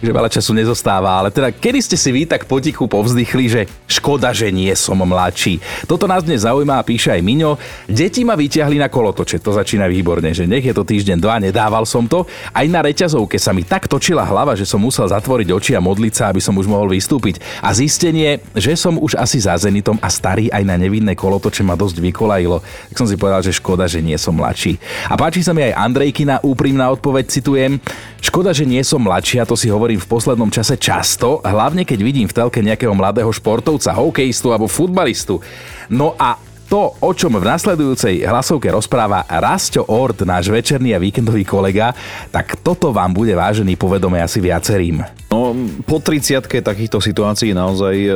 že 0.02 0.10
veľa 0.10 0.30
času 0.30 0.52
nezostáva 0.58 1.13
ale 1.22 1.30
teda 1.30 1.54
kedy 1.54 1.80
ste 1.84 1.98
si 2.00 2.10
vy 2.10 2.26
tak 2.26 2.50
potichu 2.50 2.90
povzdychli, 2.90 3.46
že 3.46 3.62
škoda, 3.86 4.34
že 4.34 4.50
nie 4.50 4.72
som 4.74 4.98
mladší. 4.98 5.62
Toto 5.86 6.10
nás 6.10 6.26
dnes 6.26 6.48
zaujíma 6.48 6.82
a 6.82 6.88
píše 6.88 7.14
aj 7.14 7.22
Miňo. 7.22 7.60
Deti 7.86 8.26
ma 8.26 8.34
vyťahli 8.34 8.82
na 8.82 8.90
kolotoče, 8.90 9.38
to 9.44 9.54
začína 9.54 9.86
výborne, 9.86 10.34
že 10.34 10.50
nech 10.50 10.66
je 10.66 10.74
to 10.74 10.82
týždeň 10.82 11.18
dva, 11.22 11.38
nedával 11.38 11.86
som 11.86 12.08
to. 12.10 12.26
Aj 12.50 12.66
na 12.66 12.82
reťazovke 12.82 13.38
sa 13.38 13.54
mi 13.54 13.62
tak 13.62 13.86
točila 13.86 14.26
hlava, 14.26 14.58
že 14.58 14.66
som 14.66 14.82
musel 14.82 15.06
zatvoriť 15.06 15.48
oči 15.54 15.72
a 15.78 15.84
modliť 15.84 16.14
sa, 16.14 16.24
aby 16.34 16.42
som 16.42 16.58
už 16.58 16.66
mohol 16.66 16.92
vystúpiť. 16.92 17.40
A 17.62 17.76
zistenie, 17.76 18.42
že 18.58 18.74
som 18.74 18.98
už 18.98 19.20
asi 19.20 19.38
za 19.44 19.54
Zenitom 19.60 20.00
a 20.02 20.10
starý 20.10 20.50
aj 20.50 20.64
na 20.66 20.76
nevinné 20.80 21.14
kolotoče 21.14 21.62
ma 21.62 21.78
dosť 21.78 22.02
vykolajilo. 22.02 22.64
Tak 22.90 22.96
som 22.98 23.08
si 23.08 23.20
povedal, 23.20 23.44
že 23.46 23.56
škoda, 23.56 23.86
že 23.86 24.02
nie 24.02 24.18
som 24.18 24.34
mladší. 24.34 24.80
A 25.12 25.20
páči 25.20 25.46
sa 25.46 25.54
mi 25.54 25.62
aj 25.62 25.78
Andrejkina 25.78 26.42
úprimná 26.42 26.90
odpoveď, 26.92 27.30
citujem. 27.30 27.78
Škoda, 28.24 28.56
že 28.56 28.64
nie 28.64 28.80
som 28.82 29.04
mladší, 29.04 29.44
a 29.44 29.48
to 29.48 29.60
si 29.60 29.68
hovorím 29.68 30.00
v 30.00 30.08
poslednom 30.08 30.48
čase 30.48 30.80
často, 31.04 31.44
hlavne 31.44 31.84
keď 31.84 32.00
vidím 32.00 32.32
v 32.32 32.36
telke 32.40 32.64
nejakého 32.64 32.96
mladého 32.96 33.28
športovca, 33.28 33.92
hokejistu 33.92 34.56
alebo 34.56 34.72
futbalistu. 34.72 35.44
No 35.92 36.16
a 36.16 36.40
to, 36.72 36.96
o 36.96 37.12
čom 37.12 37.36
v 37.36 37.44
nasledujúcej 37.44 38.24
hlasovke 38.24 38.72
rozpráva 38.72 39.28
Rasto 39.28 39.84
Ort, 39.92 40.24
náš 40.24 40.48
večerný 40.48 40.96
a 40.96 41.04
víkendový 41.04 41.44
kolega, 41.44 41.92
tak 42.32 42.56
toto 42.64 42.96
vám 42.96 43.12
bude 43.12 43.36
vážený 43.36 43.76
povedome 43.76 44.24
asi 44.24 44.40
viacerým. 44.40 45.23
No, 45.34 45.50
po 45.90 45.98
30 45.98 46.46
takýchto 46.46 47.02
situácií 47.02 47.58
naozaj 47.58 47.96
e, 48.06 48.14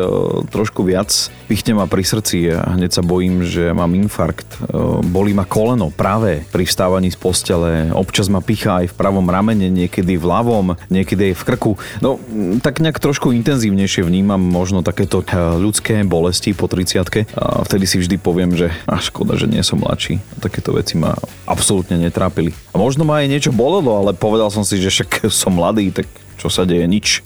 trošku 0.54 0.86
viac 0.86 1.10
pichne 1.50 1.74
ma 1.74 1.90
pri 1.90 2.06
srdci 2.06 2.54
a 2.54 2.78
hneď 2.78 2.94
sa 2.94 3.02
bojím, 3.02 3.42
že 3.42 3.74
mám 3.74 3.98
infarkt. 3.98 4.46
E, 4.46 5.02
bolí 5.02 5.34
ma 5.34 5.42
koleno 5.42 5.90
práve 5.90 6.46
pri 6.54 6.70
vstávaní 6.70 7.10
z 7.10 7.18
postele. 7.18 7.90
Občas 7.90 8.30
ma 8.30 8.38
pichá 8.38 8.86
aj 8.86 8.94
v 8.94 8.98
pravom 9.02 9.26
ramene, 9.26 9.66
niekedy 9.74 10.14
v 10.14 10.30
ľavom, 10.30 10.78
niekedy 10.94 11.34
aj 11.34 11.42
v 11.42 11.44
krku. 11.50 11.72
No, 12.06 12.22
tak 12.62 12.86
nejak 12.86 13.02
trošku 13.02 13.34
intenzívnejšie 13.34 14.06
vnímam 14.06 14.38
možno 14.38 14.86
takéto 14.86 15.26
e, 15.26 15.58
ľudské 15.58 16.06
bolesti 16.06 16.54
po 16.54 16.70
30 16.70 17.34
a 17.34 17.66
vtedy 17.66 17.90
si 17.90 17.98
vždy 17.98 18.22
poviem, 18.22 18.54
že 18.54 18.70
a 18.86 19.02
škoda, 19.02 19.42
že 19.42 19.50
nie 19.50 19.66
som 19.66 19.82
mladší. 19.82 20.22
Takéto 20.38 20.70
veci 20.78 20.94
ma 21.02 21.18
absolútne 21.50 21.98
netrápili. 21.98 22.54
A 22.70 22.78
možno 22.78 23.10
ma 23.10 23.26
aj 23.26 23.32
niečo 23.34 23.50
bolelo, 23.50 24.06
ale 24.06 24.14
povedal 24.14 24.54
som 24.54 24.62
si, 24.62 24.78
že 24.78 24.94
však 24.94 25.34
som 25.34 25.58
mladý, 25.58 25.90
tak 25.90 26.06
čo 26.48 26.64
sa 26.64 26.64
deje, 26.64 26.88
nič 26.88 27.20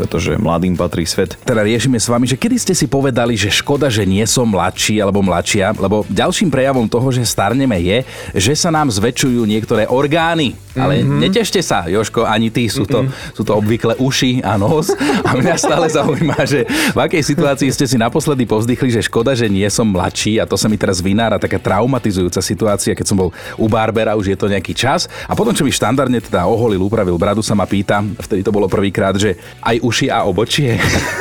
pretože 0.00 0.32
mladým 0.40 0.80
patrí 0.80 1.04
svet. 1.04 1.36
Teda 1.44 1.60
riešime 1.60 2.00
s 2.00 2.08
vami, 2.08 2.24
že 2.24 2.40
kedy 2.40 2.56
ste 2.56 2.72
si 2.72 2.88
povedali, 2.88 3.36
že 3.36 3.52
škoda, 3.52 3.92
že 3.92 4.08
nie 4.08 4.24
som 4.24 4.48
mladší 4.48 4.96
alebo 4.96 5.20
mladšia, 5.20 5.76
lebo 5.76 6.08
ďalším 6.08 6.48
prejavom 6.48 6.88
toho, 6.88 7.12
že 7.12 7.20
starneme 7.28 7.76
je, 7.76 8.08
že 8.32 8.56
sa 8.56 8.72
nám 8.72 8.88
zväčšujú 8.88 9.44
niektoré 9.44 9.84
orgány. 9.84 10.56
Ale 10.78 11.02
mm-hmm. 11.02 11.18
netešte 11.18 11.60
sa, 11.60 11.90
Joško, 11.90 12.22
ani 12.22 12.52
ty, 12.54 12.70
sú 12.70 12.86
to, 12.86 13.02
mm-hmm. 13.02 13.34
sú 13.34 13.42
to 13.42 13.52
obvykle 13.58 13.98
uši 13.98 14.38
a 14.46 14.54
nos. 14.54 14.94
A 15.26 15.34
mňa 15.34 15.54
stále 15.58 15.90
zaujíma, 15.90 16.46
že 16.46 16.62
v 16.94 16.98
akej 16.98 17.22
situácii 17.26 17.70
ste 17.74 17.86
si 17.90 17.96
naposledy 17.98 18.46
povzdychli, 18.46 18.94
že 18.94 19.02
škoda, 19.02 19.34
že 19.34 19.50
nie 19.50 19.66
som 19.66 19.86
mladší 19.86 20.38
a 20.38 20.46
to 20.46 20.54
sa 20.54 20.70
mi 20.70 20.78
teraz 20.78 21.02
vynára 21.02 21.42
taká 21.42 21.58
traumatizujúca 21.58 22.38
situácia, 22.38 22.94
keď 22.94 23.06
som 23.06 23.18
bol 23.18 23.34
u 23.58 23.66
Barbera, 23.66 24.14
už 24.14 24.30
je 24.30 24.38
to 24.38 24.46
nejaký 24.46 24.70
čas. 24.70 25.10
A 25.26 25.34
potom, 25.34 25.50
čo 25.50 25.66
mi 25.66 25.74
štandardne 25.74 26.22
teda 26.22 26.46
oholil, 26.46 26.86
upravil 26.86 27.18
bradu, 27.18 27.42
sa 27.42 27.58
ma 27.58 27.66
pýta, 27.66 28.02
vtedy 28.22 28.46
to 28.46 28.54
bolo 28.54 28.70
prvýkrát, 28.70 29.18
že 29.18 29.34
aj 29.62 29.82
uši 29.82 30.06
a 30.06 30.22
obočie. 30.22 30.78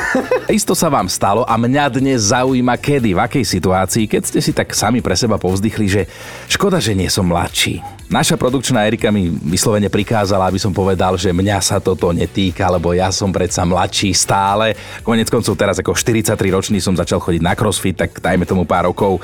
Isto 0.50 0.78
sa 0.78 0.94
vám 0.94 1.10
stalo 1.10 1.42
a 1.46 1.58
mňa 1.58 1.86
dnes 1.98 2.30
zaujíma 2.30 2.78
kedy, 2.78 3.18
v 3.18 3.20
akej 3.22 3.46
situácii, 3.46 4.06
keď 4.06 4.22
ste 4.26 4.40
si 4.46 4.52
tak 4.54 4.74
sami 4.78 5.02
pre 5.02 5.18
seba 5.18 5.42
povzdychli, 5.42 5.88
že 5.90 6.02
škoda, 6.46 6.78
že 6.78 6.94
nie 6.94 7.10
som 7.10 7.26
mladší. 7.26 7.99
Naša 8.10 8.42
produkčná 8.42 8.90
Erika 8.90 9.14
mi 9.14 9.30
vyslovene 9.30 9.86
prikázala, 9.86 10.50
aby 10.50 10.58
som 10.58 10.74
povedal, 10.74 11.14
že 11.14 11.30
mňa 11.30 11.62
sa 11.62 11.78
toto 11.78 12.10
netýka, 12.10 12.66
lebo 12.66 12.90
ja 12.90 13.14
som 13.14 13.30
predsa 13.30 13.62
mladší 13.70 14.18
stále. 14.18 14.74
Konec 15.06 15.30
koncov 15.30 15.54
teraz 15.54 15.78
ako 15.78 15.94
43 15.94 16.34
ročný 16.50 16.82
som 16.82 16.98
začal 16.98 17.22
chodiť 17.22 17.38
na 17.46 17.54
crossfit, 17.54 17.94
tak 17.94 18.18
dajme 18.18 18.50
tomu 18.50 18.66
pár 18.66 18.90
rokov 18.90 19.22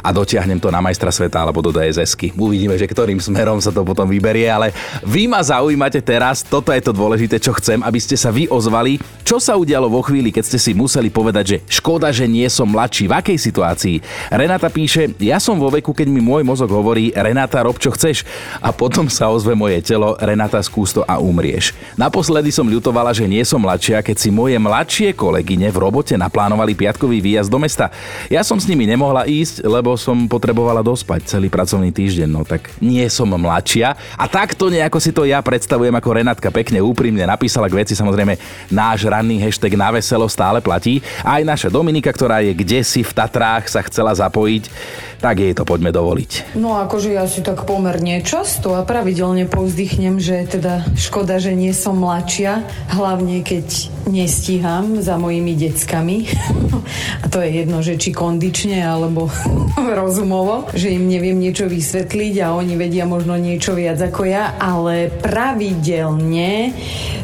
a 0.00 0.08
dotiahnem 0.10 0.58
to 0.58 0.72
na 0.72 0.80
majstra 0.80 1.12
sveta 1.12 1.44
alebo 1.44 1.60
do 1.60 1.70
DSS-ky. 1.70 2.32
Uvidíme, 2.34 2.74
že 2.74 2.88
ktorým 2.88 3.20
smerom 3.20 3.60
sa 3.60 3.70
to 3.70 3.84
potom 3.84 4.08
vyberie, 4.08 4.48
ale 4.48 4.72
vy 5.04 5.28
ma 5.28 5.44
zaujímate 5.44 6.00
teraz, 6.00 6.42
toto 6.42 6.72
je 6.72 6.82
to 6.82 6.92
dôležité, 6.96 7.36
čo 7.38 7.52
chcem, 7.56 7.80
aby 7.84 8.00
ste 8.00 8.16
sa 8.16 8.32
vy 8.32 8.48
ozvali, 8.48 8.98
čo 9.22 9.38
sa 9.38 9.54
udialo 9.54 9.86
vo 9.86 10.02
chvíli, 10.02 10.32
keď 10.34 10.44
ste 10.48 10.58
si 10.58 10.72
museli 10.74 11.12
povedať, 11.12 11.44
že 11.46 11.56
škoda, 11.68 12.10
že 12.10 12.26
nie 12.26 12.48
som 12.50 12.66
mladší, 12.66 13.06
v 13.06 13.14
akej 13.14 13.38
situácii. 13.38 13.96
Renata 14.32 14.66
píše, 14.66 15.14
ja 15.22 15.38
som 15.38 15.54
vo 15.54 15.70
veku, 15.70 15.94
keď 15.94 16.08
mi 16.10 16.18
môj 16.18 16.42
mozog 16.42 16.72
hovorí, 16.72 17.14
Renata, 17.14 17.62
rob 17.62 17.78
čo 17.78 17.94
chceš. 17.94 18.26
A 18.58 18.74
potom 18.74 19.06
sa 19.06 19.30
ozve 19.30 19.54
moje 19.54 19.78
telo, 19.86 20.18
Renata, 20.18 20.58
skús 20.64 20.90
to 20.90 21.06
a 21.06 21.22
umrieš. 21.22 21.76
Naposledy 21.94 22.50
som 22.50 22.66
ľutovala, 22.66 23.14
že 23.14 23.28
nie 23.30 23.42
som 23.46 23.62
mladšia, 23.62 24.02
keď 24.02 24.16
si 24.18 24.34
moje 24.34 24.58
mladšie 24.58 25.14
kolegyne 25.14 25.70
v 25.70 25.78
robote 25.78 26.18
naplánovali 26.18 26.74
piatkový 26.74 27.22
výjazd 27.22 27.50
do 27.50 27.58
mesta. 27.62 27.92
Ja 28.26 28.42
som 28.42 28.58
s 28.58 28.66
nimi 28.66 28.86
nemohla 28.86 29.30
ísť, 29.30 29.62
lebo 29.62 29.89
lebo 29.90 29.98
som 29.98 30.30
potrebovala 30.30 30.86
dospať 30.86 31.26
celý 31.26 31.50
pracovný 31.50 31.90
týždeň, 31.90 32.30
no 32.30 32.46
tak 32.46 32.70
nie 32.78 33.02
som 33.10 33.26
mladšia. 33.26 33.98
A 34.14 34.30
takto 34.30 34.70
nejako 34.70 35.02
si 35.02 35.10
to 35.10 35.26
ja 35.26 35.42
predstavujem, 35.42 35.90
ako 35.90 36.22
Renátka 36.22 36.46
pekne 36.54 36.78
úprimne 36.78 37.26
napísala 37.26 37.66
k 37.66 37.82
veci, 37.82 37.98
samozrejme 37.98 38.38
náš 38.70 39.10
ranný 39.10 39.42
hashtag 39.42 39.74
na 39.74 39.90
veselo 39.90 40.30
stále 40.30 40.62
platí. 40.62 41.02
Aj 41.26 41.42
naša 41.42 41.74
Dominika, 41.74 42.14
ktorá 42.14 42.38
je 42.38 42.54
kde 42.54 42.86
si 42.86 43.02
v 43.02 43.10
Tatrách, 43.10 43.66
sa 43.66 43.82
chcela 43.82 44.14
zapojiť, 44.14 44.70
tak 45.20 45.38
jej 45.38 45.52
to 45.52 45.68
poďme 45.68 45.92
dovoliť. 45.92 46.56
No 46.56 46.80
akože 46.80 47.12
ja 47.12 47.28
si 47.28 47.44
tak 47.44 47.68
pomerne 47.68 48.24
často 48.24 48.74
a 48.74 48.82
pravidelne 48.82 49.44
povzdychnem, 49.44 50.16
že 50.16 50.48
teda 50.48 50.88
škoda, 50.96 51.36
že 51.36 51.52
nie 51.52 51.76
som 51.76 52.00
mladšia, 52.00 52.64
hlavne 52.96 53.44
keď 53.44 53.92
nestíham 54.08 54.98
za 55.04 55.20
mojimi 55.20 55.54
deckami. 55.54 56.24
a 57.22 57.24
to 57.28 57.44
je 57.44 57.62
jedno, 57.62 57.84
že 57.84 58.00
či 58.00 58.16
kondične 58.16 58.80
alebo 58.80 59.28
rozumovo, 60.00 60.66
že 60.72 60.96
im 60.96 61.06
neviem 61.06 61.36
niečo 61.36 61.68
vysvetliť 61.68 62.34
a 62.40 62.56
oni 62.56 62.74
vedia 62.80 63.04
možno 63.04 63.36
niečo 63.36 63.76
viac 63.76 64.00
ako 64.00 64.24
ja, 64.24 64.56
ale 64.56 65.12
pravidelne 65.20 66.72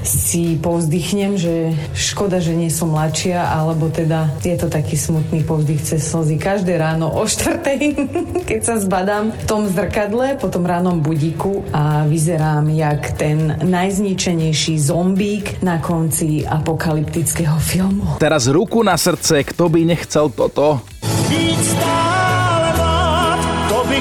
si 0.06 0.56
povzdychnem, 0.62 1.34
že 1.34 1.74
škoda, 1.92 2.38
že 2.38 2.54
nie 2.54 2.70
som 2.70 2.94
mladšia, 2.94 3.50
alebo 3.50 3.90
teda 3.90 4.30
je 4.40 4.56
to 4.56 4.70
taký 4.70 4.94
smutný 4.94 5.42
povzdych 5.42 5.82
cez 5.82 6.06
slzy. 6.06 6.38
Každé 6.38 6.78
ráno 6.78 7.10
o 7.10 7.26
štvrtej, 7.26 7.78
keď 8.50 8.60
sa 8.62 8.74
zbadám 8.78 9.34
v 9.34 9.44
tom 9.44 9.66
zrkadle, 9.66 10.38
po 10.38 10.48
tom 10.48 10.64
ránom 10.64 11.02
budíku 11.02 11.66
a 11.74 12.06
vyzerám 12.06 12.70
jak 12.70 13.18
ten 13.18 13.58
najzničenejší 13.60 14.78
zombík 14.78 15.60
na 15.60 15.82
konci 15.82 16.46
apokalyptického 16.46 17.58
filmu. 17.58 18.16
Teraz 18.22 18.46
ruku 18.46 18.80
na 18.86 18.94
srdce, 18.94 19.42
kto 19.44 19.68
by 19.68 19.84
nechcel 19.84 20.30
toto? 20.30 20.80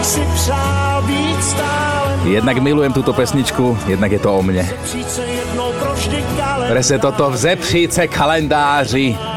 si 0.05 0.21
přál 0.35 1.01
být 1.01 1.43
stále 1.43 2.05
Jednak 2.25 2.57
milujem 2.57 2.93
túto 2.93 3.13
pesničku, 3.13 3.77
jednak 3.87 4.11
je 4.11 4.19
to 4.19 4.33
o 4.33 4.41
mne. 4.41 4.65
Presne 6.67 6.99
toto 6.99 7.29
v 7.29 7.37
zepříce 7.37 8.07
kalendáři. 8.07 9.34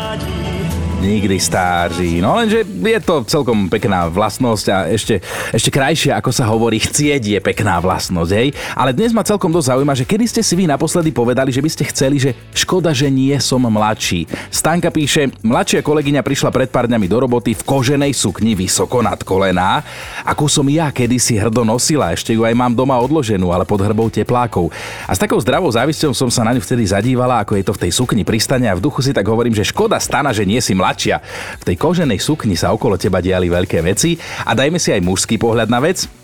Nikdy 0.98 1.38
stáří. 1.38 2.18
No 2.18 2.34
lenže 2.34 2.66
je 2.66 3.00
to 3.00 3.22
celkom 3.22 3.70
pekná 3.70 4.10
vlastnosť 4.10 4.66
a 4.68 4.78
ešte, 4.90 5.22
ešte 5.54 5.70
krajšie, 5.70 6.10
ako 6.10 6.30
sa 6.34 6.44
hovorí, 6.50 6.82
chcieť 6.82 7.22
je 7.22 7.38
pekná 7.38 7.78
vlastnosť, 7.78 8.32
hej. 8.34 8.50
Ale 8.74 8.90
dnes 8.90 9.14
ma 9.14 9.22
celkom 9.22 9.54
dosť 9.54 9.74
zaujíma, 9.74 9.94
že 9.94 10.04
kedy 10.04 10.24
ste 10.26 10.42
si 10.42 10.58
vy 10.58 10.66
naposledy 10.66 11.14
povedali, 11.14 11.54
že 11.54 11.62
by 11.62 11.70
ste 11.70 11.84
chceli, 11.88 12.16
že 12.18 12.34
škoda, 12.50 12.90
že 12.90 13.06
nie 13.08 13.34
som 13.38 13.62
mladší. 13.62 14.26
Stanka 14.50 14.90
píše, 14.90 15.30
mladšia 15.46 15.86
kolegyňa 15.86 16.20
prišla 16.26 16.50
pred 16.50 16.68
pár 16.68 16.90
dňami 16.90 17.06
do 17.06 17.18
roboty 17.22 17.54
v 17.54 17.62
koženej 17.62 18.12
sukni 18.12 18.58
vysoko 18.58 18.98
nad 18.98 19.22
kolená, 19.22 19.86
ako 20.26 20.50
som 20.50 20.66
ja 20.66 20.90
kedysi 20.90 21.38
hrdo 21.38 21.62
nosila, 21.62 22.10
ešte 22.10 22.34
ju 22.34 22.42
aj 22.42 22.54
mám 22.58 22.74
doma 22.74 22.98
odloženú, 22.98 23.54
ale 23.54 23.62
pod 23.62 23.80
hrbou 23.86 24.10
teplákov. 24.10 24.74
A 25.06 25.14
s 25.14 25.22
takou 25.22 25.38
zdravou 25.38 25.70
závisťou 25.70 26.10
som 26.10 26.26
sa 26.26 26.42
na 26.42 26.58
ňu 26.58 26.60
vtedy 26.60 26.82
zadívala, 26.90 27.38
ako 27.38 27.54
je 27.54 27.64
to 27.64 27.72
v 27.78 27.82
tej 27.86 27.92
sukni 27.94 28.26
pristane 28.26 28.66
a 28.66 28.74
v 28.74 28.82
duchu 28.82 28.98
si 29.06 29.14
tak 29.14 29.24
hovorím, 29.30 29.54
že 29.54 29.70
škoda 29.70 29.96
stana, 30.02 30.34
že 30.34 30.42
nie 30.42 30.58
si 30.58 30.74
mladšia. 30.88 31.20
V 31.60 31.66
tej 31.68 31.76
koženej 31.76 32.16
sukni 32.16 32.56
sa 32.56 32.72
okolo 32.72 32.96
teba 32.96 33.20
diali 33.20 33.52
veľké 33.52 33.84
veci 33.84 34.16
a 34.48 34.56
dajme 34.56 34.80
si 34.80 34.96
aj 34.96 35.04
mužský 35.04 35.36
pohľad 35.36 35.68
na 35.68 35.84
vec. 35.84 36.17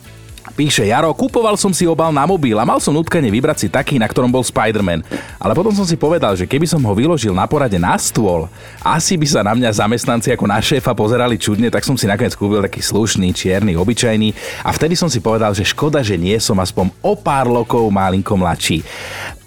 Píše 0.54 0.86
Jaro, 0.86 1.10
kupoval 1.10 1.58
som 1.58 1.74
si 1.74 1.82
obal 1.82 2.14
na 2.14 2.22
mobil 2.30 2.54
a 2.54 2.62
mal 2.62 2.78
som 2.78 2.94
nutkane 2.94 3.26
vybrať 3.26 3.66
si 3.66 3.66
taký, 3.66 3.98
na 3.98 4.06
ktorom 4.06 4.30
bol 4.30 4.46
Spider-Man. 4.46 5.02
Ale 5.42 5.50
potom 5.50 5.74
som 5.74 5.82
si 5.82 5.98
povedal, 5.98 6.38
že 6.38 6.46
keby 6.46 6.62
som 6.62 6.78
ho 6.78 6.94
vyložil 6.94 7.34
na 7.34 7.42
porade 7.50 7.74
na 7.74 7.98
stôl, 7.98 8.46
asi 8.78 9.18
by 9.18 9.26
sa 9.26 9.42
na 9.42 9.50
mňa 9.50 9.82
zamestnanci 9.82 10.30
ako 10.30 10.46
na 10.46 10.62
šéfa 10.62 10.94
pozerali 10.94 11.42
čudne, 11.42 11.74
tak 11.74 11.82
som 11.82 11.98
si 11.98 12.06
nakoniec 12.06 12.38
kúpil 12.38 12.62
taký 12.62 12.78
slušný, 12.78 13.34
čierny, 13.34 13.74
obyčajný 13.74 14.30
a 14.62 14.70
vtedy 14.70 14.94
som 14.94 15.10
si 15.10 15.18
povedal, 15.18 15.58
že 15.58 15.66
škoda, 15.66 16.06
že 16.06 16.14
nie 16.14 16.38
som 16.38 16.54
aspoň 16.62 16.94
o 17.02 17.18
pár 17.18 17.50
lokov 17.50 17.90
malinko 17.90 18.38
mladší. 18.38 18.86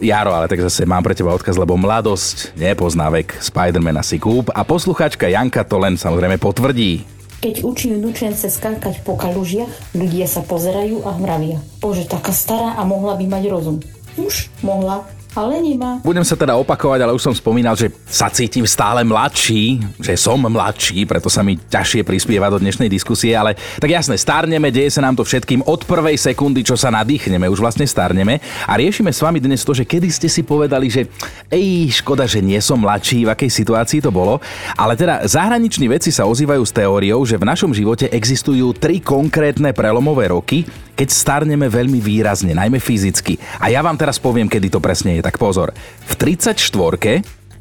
Jaro, 0.03 0.35
ale 0.35 0.51
tak 0.51 0.59
zase 0.59 0.83
mám 0.83 1.07
pre 1.07 1.15
teba 1.15 1.31
odkaz, 1.31 1.55
lebo 1.55 1.79
mladosť 1.79 2.51
nepozná 2.59 3.07
vek. 3.07 3.39
Spider-Man 3.39 4.03
si 4.03 4.19
kúp 4.19 4.51
a 4.51 4.67
posluchačka 4.67 5.31
Janka 5.31 5.63
to 5.63 5.79
len 5.79 5.95
samozrejme 5.95 6.35
potvrdí. 6.35 7.16
Keď 7.37 7.61
učím 7.61 8.01
vnúčence 8.01 8.49
skákať 8.49 9.05
po 9.05 9.13
kalužiach, 9.13 9.93
ľudia 9.93 10.25
sa 10.25 10.41
pozerajú 10.41 11.05
a 11.05 11.13
mravia. 11.21 11.61
Bože, 11.77 12.09
taká 12.09 12.33
stará 12.33 12.73
a 12.73 12.81
mohla 12.81 13.13
by 13.13 13.29
mať 13.29 13.43
rozum. 13.53 13.77
Už 14.17 14.49
mohla, 14.65 15.05
ale 15.37 15.61
nemá. 15.61 16.01
Budem 16.01 16.25
sa 16.25 16.33
teda 16.33 16.57
opakovať, 16.57 17.05
ale 17.05 17.13
už 17.13 17.21
som 17.21 17.35
spomínal, 17.37 17.77
že 17.77 17.93
sa 18.09 18.25
cítim 18.33 18.65
stále 18.65 19.05
mladší, 19.05 19.77
že 20.01 20.17
som 20.17 20.41
mladší, 20.41 21.05
preto 21.05 21.29
sa 21.29 21.45
mi 21.45 21.61
ťažšie 21.61 22.01
prispieva 22.01 22.49
do 22.49 22.57
dnešnej 22.57 22.89
diskusie, 22.89 23.37
ale 23.37 23.53
tak 23.77 23.93
jasne, 23.93 24.17
starneme, 24.17 24.73
deje 24.73 24.97
sa 24.97 25.05
nám 25.05 25.13
to 25.13 25.21
všetkým 25.21 25.61
od 25.69 25.85
prvej 25.85 26.17
sekundy, 26.17 26.65
čo 26.65 26.73
sa 26.73 26.89
nadýchneme, 26.89 27.45
už 27.45 27.61
vlastne 27.61 27.85
starneme 27.85 28.41
a 28.65 28.73
riešime 28.73 29.13
s 29.13 29.21
vami 29.21 29.37
dnes 29.37 29.61
to, 29.61 29.77
že 29.77 29.85
kedy 29.85 30.09
ste 30.09 30.25
si 30.25 30.41
povedali, 30.41 30.89
že 30.89 31.05
ej, 31.53 31.93
škoda, 32.01 32.25
že 32.25 32.41
nie 32.41 32.57
som 32.57 32.81
mladší, 32.81 33.29
v 33.29 33.33
akej 33.37 33.51
situácii 33.53 34.01
to 34.01 34.09
bolo, 34.09 34.41
ale 34.73 34.97
teda 34.97 35.29
zahraniční 35.29 35.93
veci 35.93 36.09
sa 36.09 36.25
ozývajú 36.25 36.63
s 36.65 36.73
teóriou, 36.73 37.21
že 37.27 37.37
v 37.37 37.45
našom 37.45 37.71
živote 37.77 38.09
existujú 38.09 38.73
tri 38.73 38.97
konkrétne 38.97 39.69
prelomové 39.75 40.33
roky, 40.33 40.65
keď 40.97 41.13
starneme 41.13 41.69
veľmi 41.69 42.01
výrazne, 42.01 42.57
najmä 42.57 42.81
fyzicky. 42.81 43.37
A 43.61 43.69
ja 43.69 43.85
vám 43.85 43.93
teraz 43.93 44.17
poviem, 44.17 44.49
kedy 44.49 44.73
to 44.73 44.81
presne 44.81 45.13
je, 45.13 45.21
tak 45.27 45.35
pozor. 45.35 45.75
V 46.07 46.13
34 46.15 46.55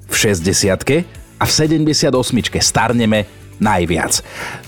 v 0.07 0.15
60 0.15 1.03
a 1.37 1.45
v 1.45 1.51
78 1.51 2.15
starneme 2.63 3.27
najviac. 3.59 4.23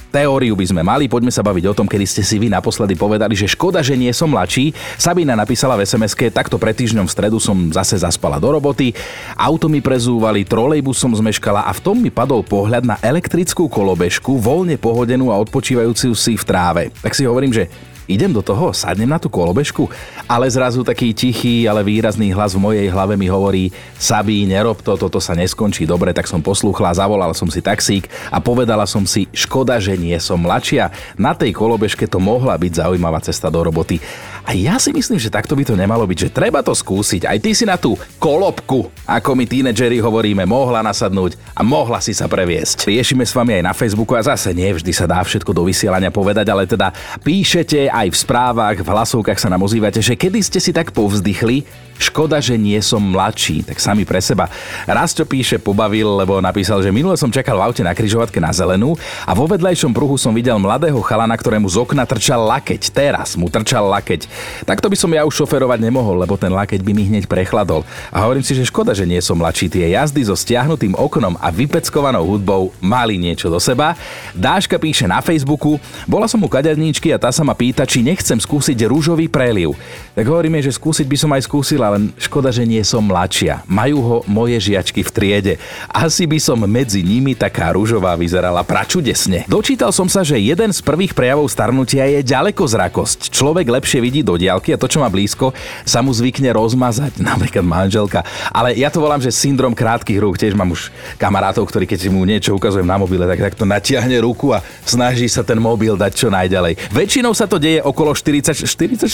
Teóriu 0.09 0.57
by 0.57 0.65
sme 0.65 0.81
mali, 0.81 1.05
poďme 1.05 1.29
sa 1.29 1.45
baviť 1.45 1.65
o 1.69 1.77
tom, 1.77 1.85
kedy 1.85 2.09
ste 2.09 2.25
si 2.25 2.41
vy 2.41 2.49
naposledy 2.49 2.97
povedali, 2.97 3.37
že 3.37 3.45
škoda, 3.45 3.85
že 3.85 3.93
nie 3.93 4.09
som 4.17 4.33
mladší. 4.33 4.73
Sabina 4.97 5.37
napísala 5.37 5.77
v 5.77 5.85
sms 5.85 6.33
takto 6.33 6.57
pred 6.57 6.73
týždňom 6.73 7.05
v 7.05 7.13
stredu 7.13 7.37
som 7.37 7.69
zase 7.69 8.01
zaspala 8.01 8.41
do 8.41 8.49
roboty, 8.49 8.97
auto 9.37 9.69
mi 9.69 9.85
prezúvali, 9.85 10.49
trolejbus 10.49 10.97
som 10.97 11.13
zmeškala 11.13 11.69
a 11.69 11.73
v 11.77 11.83
tom 11.85 12.01
mi 12.01 12.09
padol 12.09 12.41
pohľad 12.41 12.89
na 12.89 12.97
elektrickú 13.05 13.69
kolobežku, 13.69 14.41
voľne 14.41 14.81
pohodenú 14.81 15.29
a 15.29 15.37
odpočívajúcu 15.45 16.17
si 16.17 16.41
v 16.41 16.45
tráve. 16.49 16.83
Tak 17.05 17.13
si 17.13 17.29
hovorím, 17.29 17.53
že 17.53 17.69
idem 18.09 18.33
do 18.33 18.41
toho, 18.41 18.73
sadnem 18.73 19.07
na 19.07 19.21
tú 19.21 19.29
kolobežku, 19.29 19.87
ale 20.25 20.49
zrazu 20.49 20.81
taký 20.81 21.13
tichý, 21.13 21.69
ale 21.69 21.85
výrazný 21.85 22.33
hlas 22.33 22.57
v 22.57 22.65
mojej 22.65 22.89
hlave 22.89 23.15
mi 23.15 23.29
hovorí 23.29 23.71
Sabí, 24.01 24.49
nerob 24.49 24.81
to, 24.81 24.97
toto 24.97 25.21
sa 25.21 25.37
neskončí 25.37 25.85
dobre, 25.85 26.17
tak 26.17 26.25
som 26.25 26.41
poslúchla, 26.41 26.97
zavolal 26.97 27.37
som 27.37 27.47
si 27.53 27.61
taxík 27.61 28.09
a 28.33 28.41
povedala 28.41 28.89
som 28.89 29.05
si, 29.05 29.29
škoda, 29.37 29.77
že 29.77 29.95
nie 30.01 30.17
som 30.17 30.41
mladšia. 30.41 30.89
Na 31.21 31.37
tej 31.37 31.53
kolobežke 31.53 32.09
to 32.09 32.17
mohla 32.17 32.57
byť 32.57 32.81
zaujímavá 32.81 33.21
cesta 33.21 33.53
do 33.53 33.61
roboty. 33.61 34.01
A 34.49 34.57
ja 34.57 34.81
si 34.81 34.97
myslím, 34.97 35.21
že 35.21 35.29
takto 35.29 35.53
by 35.53 35.61
to 35.61 35.77
nemalo 35.77 36.09
byť, 36.09 36.19
že 36.25 36.33
treba 36.33 36.65
to 36.65 36.73
skúsiť. 36.73 37.29
Aj 37.29 37.37
ty 37.37 37.53
si 37.53 37.69
na 37.69 37.77
tú 37.77 38.01
kolobku, 38.17 38.89
ako 39.05 39.37
my 39.37 39.45
tínedžeri 39.45 40.01
hovoríme, 40.01 40.49
mohla 40.49 40.81
nasadnúť 40.81 41.37
a 41.53 41.61
mohla 41.61 42.01
si 42.01 42.17
sa 42.17 42.25
previesť. 42.25 42.89
Riešime 42.89 43.29
s 43.29 43.37
vami 43.37 43.61
aj 43.61 43.69
na 43.69 43.77
Facebooku 43.77 44.17
a 44.17 44.25
zase 44.25 44.57
nie 44.57 44.73
vždy 44.73 44.89
sa 44.97 45.05
dá 45.05 45.21
všetko 45.21 45.53
do 45.53 45.69
vysielania 45.69 46.09
povedať, 46.09 46.49
ale 46.49 46.65
teda 46.65 46.97
píšete 47.21 47.93
aj 47.93 48.09
v 48.09 48.17
správach, 48.17 48.81
v 48.81 48.89
hlasovkách 48.89 49.37
sa 49.37 49.53
nám 49.53 49.69
ozývate, 49.69 50.01
že 50.01 50.17
kedy 50.17 50.41
ste 50.41 50.65
si 50.65 50.73
tak 50.73 50.97
povzdychli, 50.97 51.69
Škoda, 51.99 52.39
že 52.39 52.55
nie 52.55 52.79
som 52.79 53.03
mladší, 53.03 53.67
tak 53.67 53.83
sami 53.83 54.07
pre 54.07 54.23
seba. 54.23 54.47
Raz 54.87 55.11
čo 55.11 55.27
píše, 55.27 55.59
pobavil, 55.59 56.07
lebo 56.23 56.39
napísal, 56.39 56.79
že 56.79 56.95
minule 56.95 57.19
som 57.19 57.27
čakal 57.27 57.59
v 57.59 57.67
aute 57.67 57.83
na 57.83 57.91
kryžovatke 57.91 58.39
na 58.39 58.55
zelenú 58.55 58.95
a 59.27 59.35
vo 59.35 59.51
vedľajšom 59.51 59.91
pruhu 59.91 60.15
som 60.15 60.31
videl 60.31 60.63
mladého 60.63 61.03
chalana, 61.03 61.35
ktorému 61.35 61.67
z 61.67 61.83
okna 61.83 62.07
trčal 62.07 62.47
lakeť. 62.47 62.95
Teraz 62.95 63.35
mu 63.35 63.51
trčal 63.51 63.91
lakeť. 63.91 64.31
Takto 64.65 64.91
by 64.91 64.97
som 64.99 65.11
ja 65.15 65.23
už 65.25 65.45
šoferovať 65.45 65.81
nemohol, 65.83 66.21
lebo 66.23 66.35
ten 66.35 66.53
lakeť 66.53 66.81
by 66.83 66.93
mi 66.93 67.09
hneď 67.09 67.31
prechladol. 67.31 67.87
A 68.11 68.25
hovorím 68.25 68.45
si, 68.45 68.55
že 68.55 68.69
škoda, 68.69 68.93
že 68.93 69.09
nie 69.09 69.19
som 69.23 69.39
mladší. 69.39 69.71
Tie 69.71 69.87
jazdy 69.95 70.23
so 70.27 70.37
stiahnutým 70.37 70.95
oknom 70.99 71.37
a 71.39 71.49
vypeckovanou 71.53 72.25
hudbou 72.27 72.75
mali 72.83 73.17
niečo 73.21 73.49
do 73.49 73.61
seba. 73.63 73.95
Dáška 74.35 74.79
píše 74.79 75.07
na 75.07 75.23
Facebooku, 75.23 75.81
bola 76.05 76.27
som 76.27 76.43
u 76.43 76.49
kaderníčky 76.51 77.11
a 77.15 77.21
tá 77.21 77.31
sa 77.31 77.47
ma 77.47 77.55
pýta, 77.55 77.87
či 77.89 78.03
nechcem 78.03 78.39
skúsiť 78.39 78.79
rúžový 78.89 79.31
preliv. 79.31 79.75
Tak 80.15 80.27
hovoríme, 80.27 80.59
že 80.59 80.75
skúsiť 80.75 81.07
by 81.07 81.17
som 81.19 81.31
aj 81.35 81.43
skúsila, 81.47 81.95
len 81.95 82.11
škoda, 82.19 82.51
že 82.51 82.67
nie 82.67 82.83
som 82.83 83.05
mladšia. 83.05 83.63
Majú 83.71 83.99
ho 84.03 84.17
moje 84.27 84.59
žiačky 84.59 85.07
v 85.07 85.11
triede. 85.15 85.55
Asi 85.89 86.27
by 86.27 86.39
som 86.43 86.59
medzi 86.67 87.01
nimi 87.07 87.33
taká 87.39 87.73
rúžová 87.73 88.19
vyzerala 88.19 88.67
pračudesne. 88.67 89.47
Dočítal 89.47 89.95
som 89.95 90.11
sa, 90.11 90.27
že 90.27 90.37
jeden 90.37 90.75
z 90.75 90.81
prvých 90.83 91.15
prejavov 91.15 91.49
starnutia 91.49 92.05
je 92.09 92.21
ďalekozrakosť. 92.27 93.31
Človek 93.31 93.67
lepšie 93.71 94.03
vidí 94.03 94.21
do 94.29 94.37
diálky 94.37 94.77
a 94.77 94.81
to, 94.81 94.85
čo 94.85 95.01
má 95.01 95.09
blízko, 95.09 95.57
sa 95.89 96.05
mu 96.05 96.13
zvykne 96.13 96.53
rozmazať, 96.53 97.19
napríklad 97.33 97.65
manželka. 97.65 98.21
Ale 98.53 98.77
ja 98.77 98.93
to 98.93 99.01
volám, 99.01 99.25
že 99.25 99.33
syndrom 99.33 99.73
krátkých 99.73 100.21
rúk. 100.21 100.37
Tiež 100.37 100.53
mám 100.53 100.77
už 100.77 100.93
kamarátov, 101.17 101.65
ktorí 101.65 101.89
keď 101.89 102.13
mu 102.13 102.23
niečo 102.29 102.53
ukazujem 102.55 102.87
na 102.87 103.01
mobile, 103.01 103.25
tak, 103.25 103.41
tak 103.41 103.55
to 103.57 103.65
natiahne 103.65 104.21
ruku 104.21 104.53
a 104.53 104.61
snaží 104.85 105.27
sa 105.27 105.41
ten 105.41 105.57
mobil 105.57 105.97
dať 105.97 106.13
čo 106.13 106.29
najďalej. 106.29 106.93
Väčšinou 106.93 107.33
sa 107.33 107.49
to 107.49 107.57
deje 107.57 107.81
okolo 107.81 108.13
40, 108.13 108.69
44, 108.69 109.09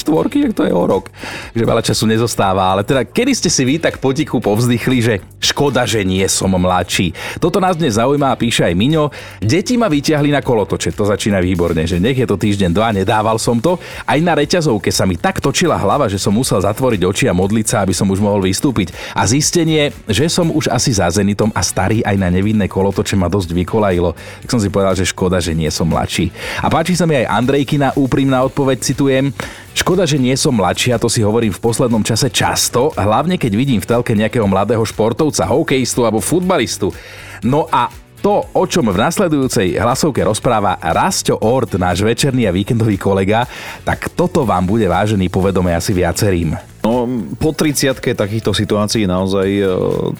ak 0.51 0.53
to 0.53 0.63
je 0.67 0.73
o 0.75 0.85
rok. 0.85 1.09
Že 1.55 1.65
veľa 1.65 1.83
času 1.87 2.05
nezostáva 2.11 2.65
ale 2.65 2.83
teda 2.83 3.05
kedy 3.05 3.33
ste 3.37 3.51
si 3.53 3.63
vy 3.63 3.77
tak 3.79 4.01
potichu 4.01 4.41
povzdychli, 4.41 4.99
že 4.99 5.15
škoda, 5.39 5.85
že 5.85 6.03
nie 6.03 6.25
som 6.27 6.51
mladší. 6.51 7.13
Toto 7.39 7.61
nás 7.61 7.77
dnes 7.77 8.01
zaujíma 8.01 8.33
a 8.33 8.41
píše 8.41 8.65
aj 8.65 8.75
Miňo. 8.75 9.13
Deti 9.39 9.77
ma 9.77 9.93
vyťahli 9.93 10.33
na 10.33 10.41
kolotoče, 10.41 10.95
to 10.97 11.05
začína 11.05 11.43
výborne, 11.45 11.85
že 11.85 12.01
nech 12.01 12.17
je 12.17 12.27
to 12.27 12.41
týždeň 12.41 12.71
dva, 12.73 12.97
nedával 12.97 13.37
som 13.37 13.61
to. 13.61 13.77
Aj 14.09 14.17
na 14.19 14.33
reťazovke 14.33 14.89
sa 14.89 15.04
mi 15.05 15.17
tak 15.17 15.41
točila 15.41 15.79
hlava, 15.81 16.09
že 16.09 16.21
som 16.21 16.35
musel 16.35 16.61
zatvoriť 16.61 17.01
oči 17.05 17.25
a 17.29 17.37
modliť 17.37 17.67
sa, 17.69 17.77
aby 17.85 17.93
som 17.97 18.09
už 18.11 18.21
mohol 18.21 18.45
vystúpiť. 18.45 18.93
A 19.17 19.25
zistenie, 19.25 19.95
že 20.09 20.29
som 20.29 20.51
už 20.51 20.69
asi 20.73 20.93
za 20.93 21.09
Zenitom 21.09 21.53
a 21.55 21.61
starý 21.63 22.05
aj 22.05 22.17
na 22.19 22.29
nevinné 22.29 22.69
kolotoče 22.69 23.17
ma 23.17 23.29
dosť 23.29 23.57
vykolajilo. 23.57 24.17
Tak 24.45 24.49
som 24.51 24.61
si 24.61 24.69
povedal, 24.69 24.97
že 24.97 25.09
škoda, 25.09 25.41
že 25.41 25.57
nie 25.57 25.69
som 25.73 25.89
mladší. 25.89 26.33
A 26.61 26.69
páči 26.69 26.97
sa 26.99 27.09
mi 27.09 27.17
aj 27.17 27.31
Andrejkina 27.31 27.97
úprimná 27.97 28.43
odpoveď, 28.45 28.79
citujem. 28.83 29.31
Škoda, 29.75 30.07
že 30.07 30.23
nie 30.23 30.35
som 30.39 30.55
mladší, 30.55 30.95
a 30.95 31.03
to 31.03 31.11
si 31.11 31.19
hovorím 31.19 31.51
v 31.51 31.59
poslednom 31.59 32.07
čase 32.07 32.31
často, 32.31 32.95
hlavne 32.95 33.35
keď 33.35 33.53
vidím 33.59 33.83
v 33.83 33.91
telke 33.91 34.15
nejakého 34.15 34.47
mladého 34.47 34.87
športovca, 34.87 35.51
hokejistu 35.51 36.07
alebo 36.07 36.23
futbalistu. 36.23 36.95
No 37.43 37.67
a 37.69 37.91
to, 38.25 38.41
o 38.57 38.65
čom 38.65 38.89
v 38.89 38.97
nasledujúcej 38.97 39.77
hlasovke 39.77 40.25
rozpráva 40.25 40.81
Rasto 40.81 41.37
Ort, 41.45 41.77
náš 41.77 42.01
večerný 42.01 42.49
a 42.49 42.57
víkendový 42.57 42.97
kolega, 42.97 43.45
tak 43.85 44.09
toto 44.17 44.49
vám 44.49 44.65
bude 44.65 44.89
vážený 44.89 45.29
povedome 45.29 45.77
asi 45.77 45.93
viacerým. 45.93 46.57
No, 46.81 47.05
po 47.37 47.53
30 47.53 48.01
takýchto 48.17 48.57
situácií 48.57 49.05
naozaj 49.05 49.49
e, 49.49 49.65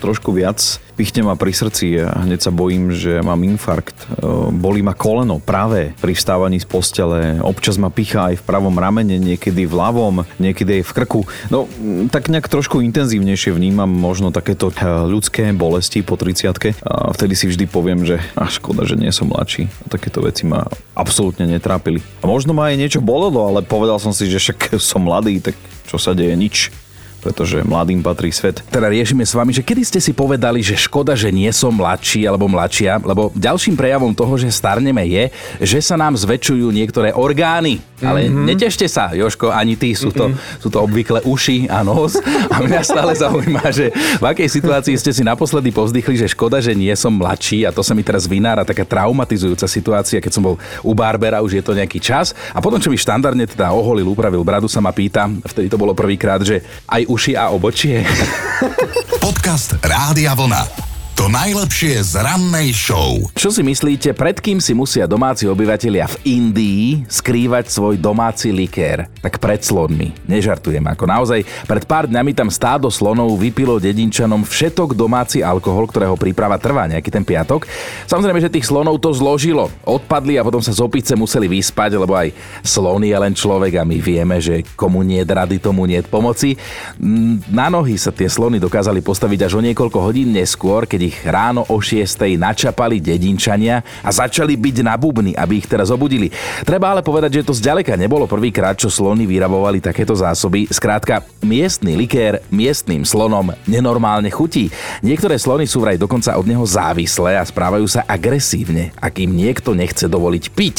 trošku 0.01 0.37
viac 0.37 0.61
pichne 0.95 1.27
ma 1.27 1.35
pri 1.35 1.51
srdci 1.51 1.99
a 2.01 2.23
hneď 2.23 2.41
sa 2.47 2.53
bojím, 2.55 2.95
že 2.95 3.21
mám 3.21 3.43
infarkt. 3.43 3.95
E, 3.95 4.25
bolí 4.55 4.81
ma 4.81 4.95
koleno 4.95 5.43
práve 5.43 5.93
pri 5.99 6.15
vstávaní 6.15 6.63
z 6.63 6.67
postele. 6.67 7.43
Občas 7.43 7.77
ma 7.77 7.91
pichá 7.91 8.31
aj 8.31 8.41
v 8.41 8.47
pravom 8.47 8.75
ramene, 8.79 9.19
niekedy 9.19 9.67
v 9.67 9.75
ľavom, 9.75 10.23
niekedy 10.39 10.81
aj 10.81 10.85
v 10.87 10.93
krku. 10.95 11.21
No, 11.51 11.67
tak 12.09 12.31
nejak 12.31 12.47
trošku 12.47 12.79
intenzívnejšie 12.81 13.51
vnímam 13.51 13.91
možno 13.91 14.31
takéto 14.31 14.71
e, 14.71 14.79
ľudské 15.11 15.51
bolesti 15.51 16.07
po 16.07 16.15
30 16.15 16.79
a 16.87 17.11
vtedy 17.11 17.35
si 17.35 17.51
vždy 17.51 17.67
poviem, 17.67 18.07
že 18.07 18.23
a 18.39 18.47
škoda, 18.47 18.87
že 18.87 18.95
nie 18.95 19.11
som 19.11 19.27
mladší. 19.29 19.67
Takéto 19.91 20.23
veci 20.23 20.47
ma 20.47 20.65
absolútne 20.95 21.51
netrápili. 21.51 21.99
A 22.23 22.31
možno 22.31 22.55
ma 22.55 22.71
aj 22.71 22.79
niečo 22.79 23.01
bolelo, 23.03 23.43
ale 23.43 23.67
povedal 23.67 23.99
som 23.99 24.15
si, 24.15 24.31
že 24.31 24.39
však 24.39 24.79
som 24.79 25.03
mladý, 25.03 25.43
tak 25.43 25.59
čo 25.91 25.99
sa 25.99 26.15
deje? 26.15 26.33
Nič. 26.39 26.84
Pretože 27.25 27.65
mladým 27.65 28.05
patrí 28.05 28.29
svet. 28.29 28.61
Teda 28.69 28.93
riešime 28.93 29.25
s 29.25 29.33
vami, 29.33 29.57
že 29.57 29.65
kedy 29.65 29.81
ste 29.81 30.01
si 30.05 30.13
povedali, 30.13 30.61
že 30.61 30.77
škoda, 30.77 31.17
že 31.17 31.33
nie 31.33 31.49
som 31.57 31.73
mladší 31.73 32.29
alebo 32.29 32.45
mladšia, 32.45 33.01
lebo 33.01 33.33
ďalším 33.33 33.81
prejavom 33.81 34.13
toho, 34.13 34.37
že 34.37 34.53
starneme 34.53 35.09
je, 35.09 35.33
že 35.65 35.81
sa 35.81 35.97
nám 35.97 36.13
zväčšujú 36.21 36.69
niektoré 36.69 37.17
orgány. 37.17 37.81
Ale 38.05 38.29
mm-hmm. 38.29 38.45
netešte 38.45 38.87
sa, 38.87 39.11
Joško, 39.17 39.51
ani 39.51 39.75
ty, 39.75 39.97
sú 39.97 40.13
to, 40.13 40.31
mm-hmm. 40.31 40.61
sú 40.61 40.69
to 40.69 40.79
obvykle 40.85 41.25
uši 41.25 41.67
a 41.73 41.81
nos. 41.81 42.21
A 42.53 42.61
mňa 42.61 42.81
stále 42.85 43.13
zaujíma, 43.17 43.73
že 43.73 43.91
v 43.93 44.25
akej 44.25 44.49
situácii 44.61 44.95
ste 45.01 45.11
si 45.11 45.23
naposledy 45.25 45.73
povzdychli, 45.73 46.15
že 46.21 46.31
škoda, 46.31 46.61
že 46.61 46.77
nie 46.77 46.93
som 46.95 47.11
mladší 47.17 47.65
a 47.65 47.75
to 47.75 47.81
sa 47.81 47.97
mi 47.97 48.05
teraz 48.05 48.29
vynára 48.29 48.63
taká 48.63 48.85
traumatizujúca 48.85 49.65
situácia, 49.65 50.21
keď 50.21 50.33
som 50.33 50.45
bol 50.45 50.57
u 50.85 50.93
Barbera, 50.93 51.43
už 51.43 51.59
je 51.59 51.65
to 51.65 51.73
nejaký 51.73 51.99
čas. 51.99 52.37
A 52.53 52.61
potom, 52.61 52.79
čo 52.79 52.93
mi 52.93 53.01
štandardne 53.01 53.49
teda 53.49 53.73
oholil, 53.73 54.07
upravil 54.07 54.45
bradu, 54.45 54.69
sa 54.69 54.85
ma 54.85 54.93
pýta, 54.93 55.27
vtedy 55.27 55.73
to 55.73 55.81
bolo 55.81 55.97
prvýkrát, 55.97 56.45
že 56.45 56.63
aj 56.87 57.03
uši 57.09 57.33
a 57.35 57.51
obočie. 57.51 58.05
Podcast 59.23 59.81
Rádia 59.81 60.37
Vlna. 60.37 60.94
To 61.15 61.31
najlepšie 61.31 62.03
z 62.03 62.19
rannej 62.19 62.75
show. 62.75 63.31
Čo 63.39 63.55
si 63.55 63.63
myslíte, 63.63 64.19
pred 64.19 64.35
kým 64.35 64.59
si 64.59 64.75
musia 64.75 65.07
domáci 65.07 65.47
obyvatelia 65.47 66.11
v 66.11 66.43
Indii 66.43 67.07
skrývať 67.07 67.71
svoj 67.71 68.03
domáci 68.03 68.51
likér? 68.51 69.07
Tak 69.23 69.39
pred 69.39 69.63
slonmi. 69.63 70.11
Nežartujem, 70.27 70.83
ako 70.83 71.07
naozaj. 71.07 71.47
Pred 71.71 71.87
pár 71.87 72.11
dňami 72.11 72.35
tam 72.35 72.51
stádo 72.51 72.91
slonov 72.91 73.31
vypilo 73.39 73.79
dedinčanom 73.79 74.43
všetok 74.43 74.99
domáci 74.99 75.39
alkohol, 75.39 75.87
ktorého 75.87 76.19
príprava 76.19 76.59
trvá 76.59 76.91
nejaký 76.91 77.15
ten 77.15 77.23
piatok. 77.23 77.63
Samozrejme, 78.11 78.43
že 78.43 78.51
tých 78.51 78.67
slonov 78.67 78.99
to 78.99 79.15
zložilo. 79.15 79.71
Odpadli 79.87 80.35
a 80.35 80.43
potom 80.43 80.67
sa 80.67 80.75
z 80.75 80.83
opice 80.83 81.15
museli 81.15 81.47
vyspať, 81.47 81.95
lebo 81.95 82.19
aj 82.19 82.35
slon 82.67 83.07
je 83.07 83.15
len 83.15 83.39
človek 83.39 83.79
a 83.79 83.87
my 83.87 84.03
vieme, 84.03 84.43
že 84.43 84.67
komu 84.75 85.07
nie 85.07 85.23
rady, 85.23 85.63
tomu 85.63 85.87
nie 85.87 86.03
pomoci. 86.03 86.59
Mm, 86.99 87.55
na 87.55 87.71
nohy 87.71 87.95
sa 88.03 88.11
tie 88.11 88.27
slony 88.27 88.59
dokázali 88.59 88.99
postaviť 88.99 89.47
až 89.47 89.53
o 89.57 89.63
niekoľko 89.63 89.99
hodín 90.03 90.35
neskôr, 90.35 90.91
keď 90.91 91.04
ich 91.05 91.17
ráno 91.29 91.69
o 91.69 91.77
6. 91.79 92.17
načapali 92.41 92.99
dedinčania 92.99 93.85
a 94.01 94.09
začali 94.09 94.57
byť 94.57 94.77
na 94.81 94.97
bubny, 94.97 95.37
aby 95.37 95.61
ich 95.61 95.69
teraz 95.69 95.93
obudili. 95.93 96.33
Treba 96.65 96.97
ale 96.97 97.05
povedať, 97.05 97.41
že 97.41 97.47
to 97.47 97.53
zďaleka 97.53 97.95
nebolo 98.01 98.25
prvýkrát, 98.25 98.79
čo 98.81 98.89
slony 98.89 99.29
vyrabovali 99.29 99.85
takéto 99.85 100.17
zásoby. 100.17 100.65
Skrátka, 100.73 101.21
miestny 101.45 101.95
likér 101.95 102.41
miestnym 102.49 103.05
slonom 103.05 103.53
nenormálne 103.69 104.33
chutí. 104.33 104.73
Niektoré 105.05 105.37
slony 105.37 105.69
sú 105.69 105.85
vraj 105.85 106.01
dokonca 106.01 106.33
od 106.41 106.49
neho 106.49 106.65
závislé 106.65 107.37
a 107.37 107.45
správajú 107.45 107.85
sa 107.85 108.07
agresívne, 108.09 108.97
ak 108.97 109.21
im 109.21 109.37
niekto 109.37 109.77
nechce 109.77 110.09
dovoliť 110.09 110.45
piť. 110.57 110.77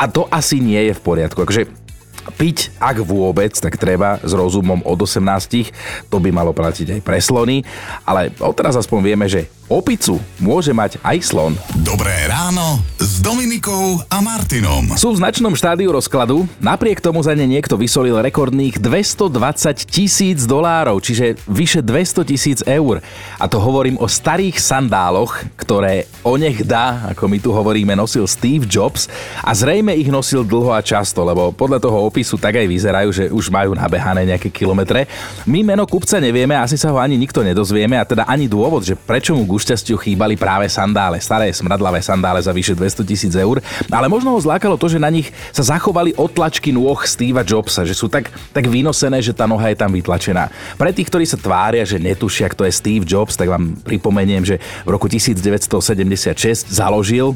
A 0.00 0.08
to 0.08 0.24
asi 0.32 0.58
nie 0.62 0.80
je 0.88 0.92
v 0.96 1.04
poriadku. 1.04 1.44
Akože 1.44 1.86
piť, 2.34 2.74
ak 2.82 3.06
vôbec, 3.06 3.54
tak 3.54 3.78
treba 3.78 4.18
s 4.18 4.34
rozumom 4.34 4.82
od 4.82 4.98
18. 4.98 6.10
To 6.10 6.18
by 6.18 6.34
malo 6.34 6.50
platiť 6.50 6.98
aj 6.98 7.00
pre 7.06 7.22
slony, 7.22 7.62
ale 8.02 8.34
odteraz 8.42 8.74
aspoň 8.74 8.98
vieme, 9.02 9.26
že 9.30 9.46
Opicu 9.66 10.22
môže 10.38 10.70
mať 10.70 11.02
aj 11.02 11.26
slon. 11.26 11.58
Dobré 11.82 12.14
ráno 12.30 12.78
s 13.02 13.18
Dominikou 13.18 13.98
a 14.06 14.22
Martinom. 14.22 14.94
Sú 14.94 15.10
v 15.10 15.18
značnom 15.18 15.58
štádiu 15.58 15.90
rozkladu, 15.90 16.46
napriek 16.62 17.02
tomu 17.02 17.18
za 17.18 17.34
ne 17.34 17.50
niekto 17.50 17.74
vysolil 17.74 18.14
rekordných 18.22 18.78
220 18.78 19.90
tisíc 19.90 20.46
dolárov, 20.46 21.02
čiže 21.02 21.34
vyše 21.50 21.82
200 21.82 22.30
tisíc 22.30 22.58
eur. 22.62 23.02
A 23.42 23.50
to 23.50 23.58
hovorím 23.58 23.98
o 23.98 24.06
starých 24.06 24.54
sandáloch, 24.62 25.34
ktoré 25.58 26.06
onech 26.22 26.62
dá, 26.62 27.10
ako 27.10 27.26
my 27.26 27.38
tu 27.42 27.50
hovoríme, 27.50 27.98
nosil 27.98 28.22
Steve 28.30 28.70
Jobs 28.70 29.10
a 29.42 29.50
zrejme 29.50 29.98
ich 29.98 30.06
nosil 30.06 30.46
dlho 30.46 30.70
a 30.70 30.78
často, 30.78 31.26
lebo 31.26 31.50
podľa 31.50 31.82
toho 31.82 32.06
opisu 32.06 32.38
tak 32.38 32.62
aj 32.62 32.70
vyzerajú, 32.70 33.10
že 33.10 33.24
už 33.34 33.50
majú 33.50 33.74
nabehané 33.74 34.30
nejaké 34.30 34.46
kilometre. 34.46 35.10
My 35.42 35.66
meno 35.66 35.90
kupca 35.90 36.22
nevieme, 36.22 36.54
asi 36.54 36.78
sa 36.78 36.94
ho 36.94 37.02
ani 37.02 37.18
nikto 37.18 37.42
nedozvieme 37.42 37.98
a 37.98 38.06
teda 38.06 38.30
ani 38.30 38.46
dôvod, 38.46 38.86
že 38.86 38.94
prečo 38.94 39.34
mu 39.34 39.55
ku 39.56 39.64
šťastiu 39.64 39.96
chýbali 39.96 40.36
práve 40.36 40.68
sandále, 40.68 41.16
staré 41.16 41.48
smradlavé 41.48 42.04
sandále 42.04 42.44
za 42.44 42.52
vyše 42.52 42.76
200 42.76 43.08
tisíc 43.08 43.32
eur, 43.32 43.64
ale 43.88 44.04
možno 44.04 44.36
ho 44.36 44.44
zlákalo 44.44 44.76
to, 44.76 44.92
že 44.92 45.00
na 45.00 45.08
nich 45.08 45.32
sa 45.48 45.64
zachovali 45.64 46.12
otlačky 46.12 46.76
nôh 46.76 47.00
Steva 47.08 47.40
Jobsa, 47.40 47.88
že 47.88 47.96
sú 47.96 48.12
tak, 48.12 48.28
tak 48.52 48.68
vynosené, 48.68 49.24
že 49.24 49.32
tá 49.32 49.48
noha 49.48 49.72
je 49.72 49.80
tam 49.80 49.96
vytlačená. 49.96 50.52
Pre 50.76 50.92
tých, 50.92 51.08
ktorí 51.08 51.24
sa 51.24 51.40
tvária, 51.40 51.88
že 51.88 51.96
netušia, 51.96 52.52
kto 52.52 52.68
je 52.68 52.76
Steve 52.76 53.08
Jobs, 53.08 53.32
tak 53.32 53.48
vám 53.48 53.80
pripomeniem, 53.80 54.44
že 54.44 54.60
v 54.84 54.92
roku 54.92 55.08
1976 55.08 56.68
založil 56.68 57.32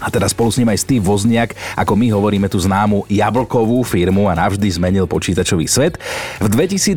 a 0.00 0.08
teda 0.08 0.26
spolu 0.26 0.48
s 0.48 0.58
ním 0.58 0.72
aj 0.72 0.80
Steve 0.80 1.04
Wozniak, 1.04 1.52
ako 1.76 1.92
my 1.94 2.08
hovoríme 2.10 2.48
tú 2.48 2.56
známu 2.56 3.04
jablkovú 3.06 3.84
firmu 3.84 4.26
a 4.26 4.34
navždy 4.34 4.66
zmenil 4.66 5.04
počítačový 5.04 5.68
svet. 5.68 6.00
V 6.40 6.48
2011 6.48 6.96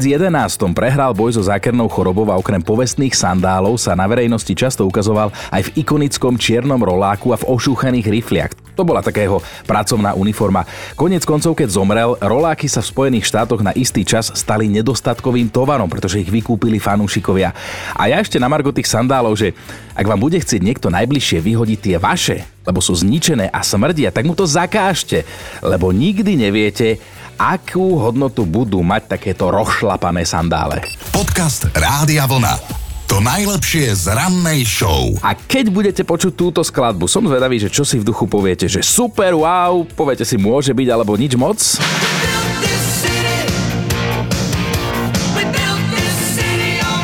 prehral 0.72 1.12
boj 1.12 1.36
so 1.36 1.44
zákernou 1.44 1.92
chorobou 1.92 2.26
a 2.32 2.40
okrem 2.40 2.64
povestných 2.64 3.14
sandálov 3.14 3.76
sa 3.76 3.94
na 3.94 4.08
verejnosti 4.08 4.56
často 4.56 4.88
ukazoval 4.88 5.36
aj 5.52 5.70
v 5.70 5.84
ikonickom 5.84 6.40
čiernom 6.40 6.80
roláku 6.80 7.36
a 7.36 7.38
v 7.38 7.48
ošúchaných 7.52 8.08
rifliach. 8.08 8.54
To 8.74 8.82
bola 8.82 9.06
takého 9.06 9.38
pracovná 9.70 10.18
uniforma. 10.18 10.66
Konec 10.98 11.22
koncov, 11.30 11.54
keď 11.54 11.70
zomrel, 11.70 12.18
roláky 12.18 12.66
sa 12.66 12.82
v 12.82 12.90
Spojených 12.90 13.30
štátoch 13.30 13.62
na 13.62 13.70
istý 13.78 14.02
čas 14.02 14.34
stali 14.34 14.66
nedostatkovým 14.66 15.54
tovarom, 15.54 15.86
pretože 15.86 16.18
ich 16.18 16.34
vykúpili 16.34 16.82
fanúšikovia. 16.82 17.54
A 17.94 18.10
ja 18.10 18.18
ešte 18.18 18.42
na 18.42 18.50
margo 18.50 18.74
tých 18.74 18.90
sandálov, 18.90 19.38
že 19.38 19.54
ak 19.94 20.10
vám 20.10 20.18
bude 20.18 20.42
chcieť 20.42 20.62
niekto 20.66 20.90
najbližšie 20.90 21.40
vyhodiť 21.46 21.80
tie 21.80 21.96
vaše, 22.02 22.50
lebo 22.64 22.80
sú 22.80 22.96
zničené 22.96 23.52
a 23.52 23.62
smrdia, 23.62 24.12
tak 24.12 24.28
mu 24.28 24.34
to 24.34 24.48
zakážte, 24.48 25.28
lebo 25.64 25.92
nikdy 25.92 26.36
neviete, 26.40 27.00
akú 27.38 28.00
hodnotu 28.00 28.48
budú 28.48 28.80
mať 28.82 29.20
takéto 29.20 29.52
rozšlapané 29.52 30.24
sandále. 30.24 30.84
Podcast 31.12 31.68
Rádia 31.76 32.24
Vlna. 32.26 32.84
To 33.12 33.22
najlepšie 33.22 33.94
z 33.94 34.10
rannej 34.10 34.66
show. 34.66 35.14
A 35.22 35.38
keď 35.38 35.70
budete 35.70 36.02
počuť 36.02 36.34
túto 36.34 36.62
skladbu, 36.66 37.06
som 37.06 37.22
zvedavý, 37.28 37.62
že 37.62 37.70
čo 37.70 37.86
si 37.86 38.02
v 38.02 38.08
duchu 38.10 38.26
poviete, 38.26 38.66
že 38.66 38.82
super, 38.82 39.38
wow, 39.38 39.86
poviete 39.86 40.26
si 40.26 40.40
môže 40.40 40.74
byť 40.74 40.88
alebo 40.90 41.14
nič 41.14 41.38
moc. 41.38 41.60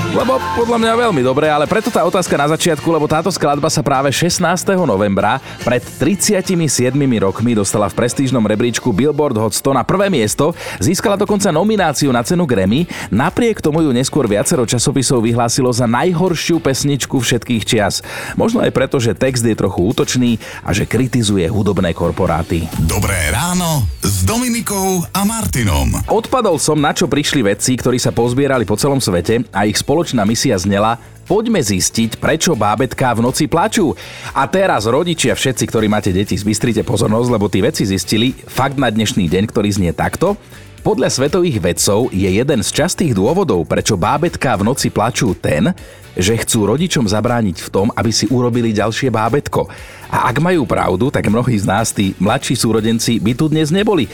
Lebo 0.10 0.41
podľa 0.58 0.82
mňa 0.82 0.93
veľmi 1.06 1.22
dobre, 1.22 1.54
ale 1.54 1.69
preto 1.69 1.93
tá 1.93 2.02
otázka 2.02 2.34
na 2.34 2.50
začiatku, 2.50 2.89
lebo 2.89 3.06
táto 3.06 3.30
skladba 3.30 3.69
sa 3.69 3.86
práve 3.86 4.10
16. 4.10 4.41
novembra 4.82 5.38
pred 5.62 5.86
37 5.86 6.98
rokmi 7.22 7.54
dostala 7.54 7.86
v 7.86 7.93
prestížnom 7.93 8.41
rebríčku 8.41 8.89
Billboard 8.89 9.38
Hot 9.38 9.54
100 9.54 9.78
na 9.78 9.86
prvé 9.86 10.10
miesto, 10.10 10.58
získala 10.82 11.13
dokonca 11.13 11.54
nomináciu 11.54 12.10
na 12.10 12.26
cenu 12.26 12.50
Grammy, 12.50 12.89
napriek 13.13 13.62
tomu 13.62 13.86
ju 13.86 13.93
neskôr 13.93 14.26
viacero 14.26 14.65
časopisov 14.65 15.22
vyhlásilo 15.22 15.69
za 15.69 15.86
najhoršiu 15.86 16.58
pesničku 16.58 17.22
všetkých 17.22 17.62
čias. 17.69 18.02
Možno 18.34 18.65
aj 18.65 18.74
preto, 18.74 18.98
že 18.98 19.13
text 19.13 19.45
je 19.45 19.54
trochu 19.54 19.93
útočný 19.93 20.41
a 20.65 20.74
že 20.74 20.89
kritizuje 20.89 21.45
hudobné 21.45 21.93
korporáty. 21.93 22.65
Dobré 22.82 23.30
ráno 23.30 23.86
s 24.02 24.26
Dominikou 24.26 25.06
a 25.13 25.22
Martinom. 25.22 26.02
Odpadol 26.10 26.58
som, 26.58 26.82
na 26.82 26.98
čo 26.98 27.06
prišli 27.06 27.45
vedci, 27.45 27.78
ktorí 27.78 28.02
sa 28.02 28.10
pozbierali 28.10 28.65
po 28.65 28.74
celom 28.74 28.98
svete 28.98 29.45
a 29.54 29.69
ich 29.69 29.78
spoločnosť 29.78 29.99
spoločná 30.00 30.24
misia 30.24 30.56
znela 30.56 30.96
Poďme 31.28 31.60
zistiť, 31.60 32.24
prečo 32.24 32.56
bábetká 32.56 33.12
v 33.14 33.22
noci 33.22 33.52
plačú. 33.52 33.92
A 34.32 34.48
teraz, 34.48 34.88
rodičia, 34.88 35.36
všetci, 35.36 35.68
ktorí 35.68 35.92
máte 35.92 36.16
deti, 36.16 36.40
zbystrite 36.40 36.88
pozornosť, 36.88 37.30
lebo 37.36 37.52
tí 37.52 37.60
veci 37.60 37.84
zistili 37.84 38.32
fakt 38.32 38.80
na 38.80 38.88
dnešný 38.88 39.28
deň, 39.28 39.44
ktorý 39.52 39.70
znie 39.70 39.92
takto. 39.92 40.40
Podľa 40.82 41.12
svetových 41.12 41.60
vedcov 41.60 42.16
je 42.16 42.32
jeden 42.32 42.64
z 42.64 42.70
častých 42.72 43.12
dôvodov, 43.12 43.68
prečo 43.68 44.00
bábetká 44.00 44.56
v 44.56 44.72
noci 44.72 44.88
plačú 44.88 45.36
ten, 45.36 45.76
že 46.16 46.40
chcú 46.40 46.66
rodičom 46.66 47.06
zabrániť 47.06 47.62
v 47.62 47.70
tom, 47.70 47.92
aby 47.94 48.10
si 48.10 48.26
urobili 48.32 48.72
ďalšie 48.72 49.12
bábetko. 49.12 49.68
A 50.08 50.32
ak 50.32 50.40
majú 50.40 50.64
pravdu, 50.64 51.12
tak 51.12 51.28
mnohí 51.28 51.60
z 51.60 51.68
nás, 51.68 51.92
tí 51.92 52.16
mladší 52.18 52.56
súrodenci, 52.56 53.20
by 53.20 53.36
tu 53.36 53.52
dnes 53.52 53.70
neboli. 53.70 54.08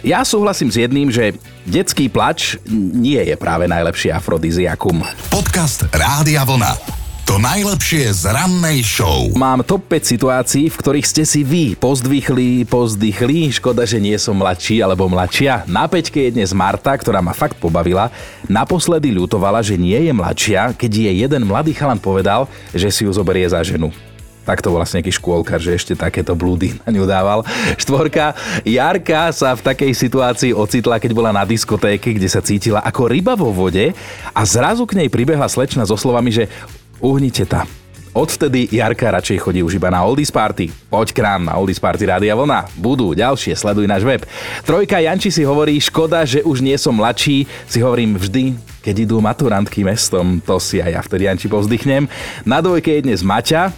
Ja 0.00 0.24
súhlasím 0.24 0.72
s 0.72 0.80
jedným, 0.80 1.12
že 1.12 1.36
detský 1.68 2.08
plač 2.08 2.56
nie 2.72 3.20
je 3.20 3.36
práve 3.36 3.68
najlepší 3.68 4.08
afrodiziakum. 4.08 5.04
Podcast 5.28 5.84
Rádia 5.92 6.40
Vlna. 6.40 6.72
To 7.28 7.36
najlepšie 7.36 8.10
z 8.10 8.32
rannej 8.32 8.80
show. 8.80 9.28
Mám 9.36 9.62
top 9.62 9.86
5 9.92 10.02
situácií, 10.02 10.72
v 10.72 10.80
ktorých 10.80 11.06
ste 11.06 11.22
si 11.28 11.44
vy 11.44 11.76
pozdvichli, 11.76 12.64
pozdychli. 12.64 13.52
Škoda, 13.54 13.84
že 13.84 14.00
nie 14.00 14.16
som 14.16 14.34
mladší 14.40 14.80
alebo 14.80 15.06
mladšia. 15.06 15.68
Na 15.68 15.84
peťke 15.86 16.26
je 16.26 16.34
dnes 16.34 16.50
Marta, 16.56 16.96
ktorá 16.96 17.20
ma 17.20 17.36
fakt 17.36 17.60
pobavila. 17.60 18.08
Naposledy 18.48 19.14
ľutovala, 19.14 19.60
že 19.60 19.78
nie 19.78 20.00
je 20.00 20.12
mladšia, 20.16 20.74
keď 20.74 20.90
jej 20.90 21.16
jeden 21.28 21.44
mladý 21.44 21.76
chalan 21.76 22.00
povedal, 22.00 22.48
že 22.72 22.88
si 22.88 23.04
ju 23.06 23.12
zoberie 23.12 23.46
za 23.46 23.62
ženu 23.62 23.92
takto 24.44 24.72
vlastne 24.72 25.00
nejaký 25.00 25.14
škôlkar, 25.16 25.60
že 25.60 25.76
ešte 25.76 25.92
takéto 25.96 26.34
blúdy 26.34 26.76
na 26.84 26.90
ňu 26.92 27.04
dával. 27.06 27.44
Štvorka, 27.76 28.34
Jarka 28.64 29.30
sa 29.30 29.54
v 29.54 29.64
takej 29.64 29.92
situácii 29.94 30.52
ocitla, 30.56 30.98
keď 30.98 31.12
bola 31.14 31.30
na 31.30 31.44
diskotéke, 31.46 32.16
kde 32.16 32.28
sa 32.28 32.44
cítila 32.44 32.80
ako 32.82 33.10
ryba 33.10 33.36
vo 33.36 33.52
vode 33.52 33.92
a 34.32 34.40
zrazu 34.44 34.84
k 34.88 35.00
nej 35.00 35.08
pribehla 35.12 35.46
slečna 35.46 35.86
so 35.86 35.94
slovami, 35.94 36.32
že 36.32 36.44
uhnite 36.98 37.46
ta. 37.46 37.64
Odvtedy 38.10 38.66
Jarka 38.74 39.06
radšej 39.06 39.38
chodí 39.38 39.62
už 39.62 39.78
iba 39.78 39.86
na 39.86 40.02
Oldies 40.02 40.34
Party. 40.34 40.66
Poď 40.90 41.14
k 41.14 41.22
nám 41.22 41.46
na 41.46 41.54
Oldies 41.54 41.78
Party 41.78 42.10
Rádia 42.10 42.34
Vlna. 42.34 42.66
Budú 42.74 43.14
ďalšie, 43.14 43.54
sleduj 43.54 43.86
náš 43.86 44.02
web. 44.02 44.26
Trojka 44.66 44.98
Janči 44.98 45.30
si 45.30 45.46
hovorí, 45.46 45.78
škoda, 45.78 46.26
že 46.26 46.42
už 46.42 46.58
nie 46.58 46.74
som 46.74 46.90
mladší. 46.98 47.46
Si 47.70 47.78
hovorím 47.78 48.18
vždy, 48.18 48.58
keď 48.82 49.06
idú 49.06 49.22
maturantky 49.22 49.86
mestom, 49.86 50.42
to 50.42 50.58
si 50.58 50.82
aj 50.82 50.90
ja 50.90 51.00
vtedy 51.06 51.30
Janči 51.30 51.46
povzdychnem. 51.46 52.10
Na 52.42 52.58
dvojke 52.58 52.98
je 52.98 53.06
dnes 53.06 53.22
Maťa, 53.22 53.70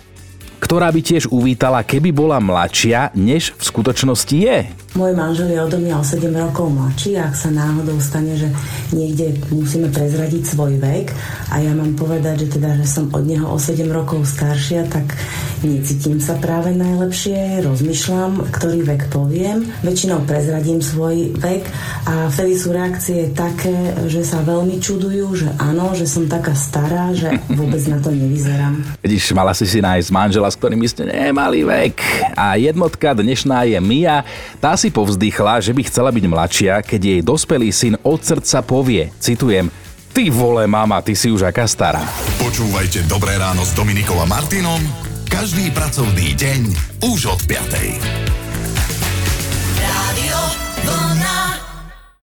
ktorá 0.62 0.94
by 0.94 1.02
tiež 1.02 1.26
uvítala, 1.34 1.82
keby 1.82 2.14
bola 2.14 2.38
mladšia, 2.38 3.10
než 3.18 3.50
v 3.58 3.62
skutočnosti 3.66 4.36
je. 4.38 4.58
Môj 4.92 5.16
manžel 5.16 5.48
je 5.48 5.56
odo 5.56 5.80
mňa 5.80 5.94
o 5.96 6.04
7 6.04 6.28
rokov 6.36 6.68
mladší 6.68 7.16
a 7.16 7.32
ak 7.32 7.34
sa 7.36 7.48
náhodou 7.48 7.96
stane, 7.96 8.36
že 8.36 8.52
niekde 8.92 9.40
musíme 9.48 9.88
prezradiť 9.88 10.44
svoj 10.44 10.76
vek 10.84 11.16
a 11.48 11.64
ja 11.64 11.72
mám 11.72 11.96
povedať, 11.96 12.44
že 12.44 12.60
teda, 12.60 12.76
že 12.76 12.84
som 12.84 13.08
od 13.08 13.24
neho 13.24 13.48
o 13.48 13.56
7 13.56 13.88
rokov 13.88 14.28
staršia, 14.28 14.84
tak 14.92 15.16
necítim 15.64 16.20
sa 16.20 16.36
práve 16.36 16.76
najlepšie, 16.76 17.64
rozmýšľam, 17.64 18.52
ktorý 18.52 18.84
vek 18.84 19.02
poviem, 19.08 19.64
väčšinou 19.80 20.28
prezradím 20.28 20.84
svoj 20.84 21.40
vek 21.40 21.64
a 22.04 22.28
vtedy 22.28 22.52
sú 22.52 22.76
reakcie 22.76 23.32
také, 23.32 23.96
že 24.12 24.20
sa 24.28 24.44
veľmi 24.44 24.76
čudujú, 24.76 25.40
že 25.40 25.48
áno, 25.56 25.96
že 25.96 26.04
som 26.04 26.28
taká 26.28 26.52
stará, 26.52 27.16
že 27.16 27.32
vôbec 27.58 27.80
na 27.88 27.96
to 27.96 28.12
nevyzerám. 28.12 28.84
Vidíš, 29.00 29.32
mala 29.32 29.56
si 29.56 29.64
si 29.64 29.80
nájsť 29.80 30.12
manžela, 30.12 30.52
s 30.52 30.58
ktorým 30.60 30.84
ste 30.84 31.08
nemali 31.08 31.64
vek. 31.64 31.96
A 32.36 32.60
jednotka 32.60 33.16
dnešná 33.16 33.64
je 33.72 33.80
Mia, 33.80 34.26
tá 34.60 34.74
si 34.82 34.90
povzdychla, 34.90 35.62
že 35.62 35.70
by 35.70 35.82
chcela 35.86 36.10
byť 36.10 36.24
mladšia, 36.26 36.74
keď 36.82 37.00
jej 37.00 37.20
dospelý 37.22 37.70
syn 37.70 37.94
od 38.02 38.18
srdca 38.18 38.66
povie, 38.66 39.14
citujem, 39.22 39.70
Ty 40.12 40.28
vole, 40.28 40.68
mama, 40.68 41.00
ty 41.00 41.16
si 41.16 41.32
už 41.32 41.48
aká 41.48 41.64
stará. 41.64 42.04
Počúvajte 42.36 43.08
Dobré 43.08 43.40
ráno 43.40 43.64
s 43.64 43.72
Dominikom 43.72 44.20
a 44.20 44.28
Martinom 44.28 44.84
každý 45.32 45.72
pracovný 45.72 46.36
deň 46.36 46.60
už 47.08 47.32
od 47.32 47.40
5. 47.48 48.41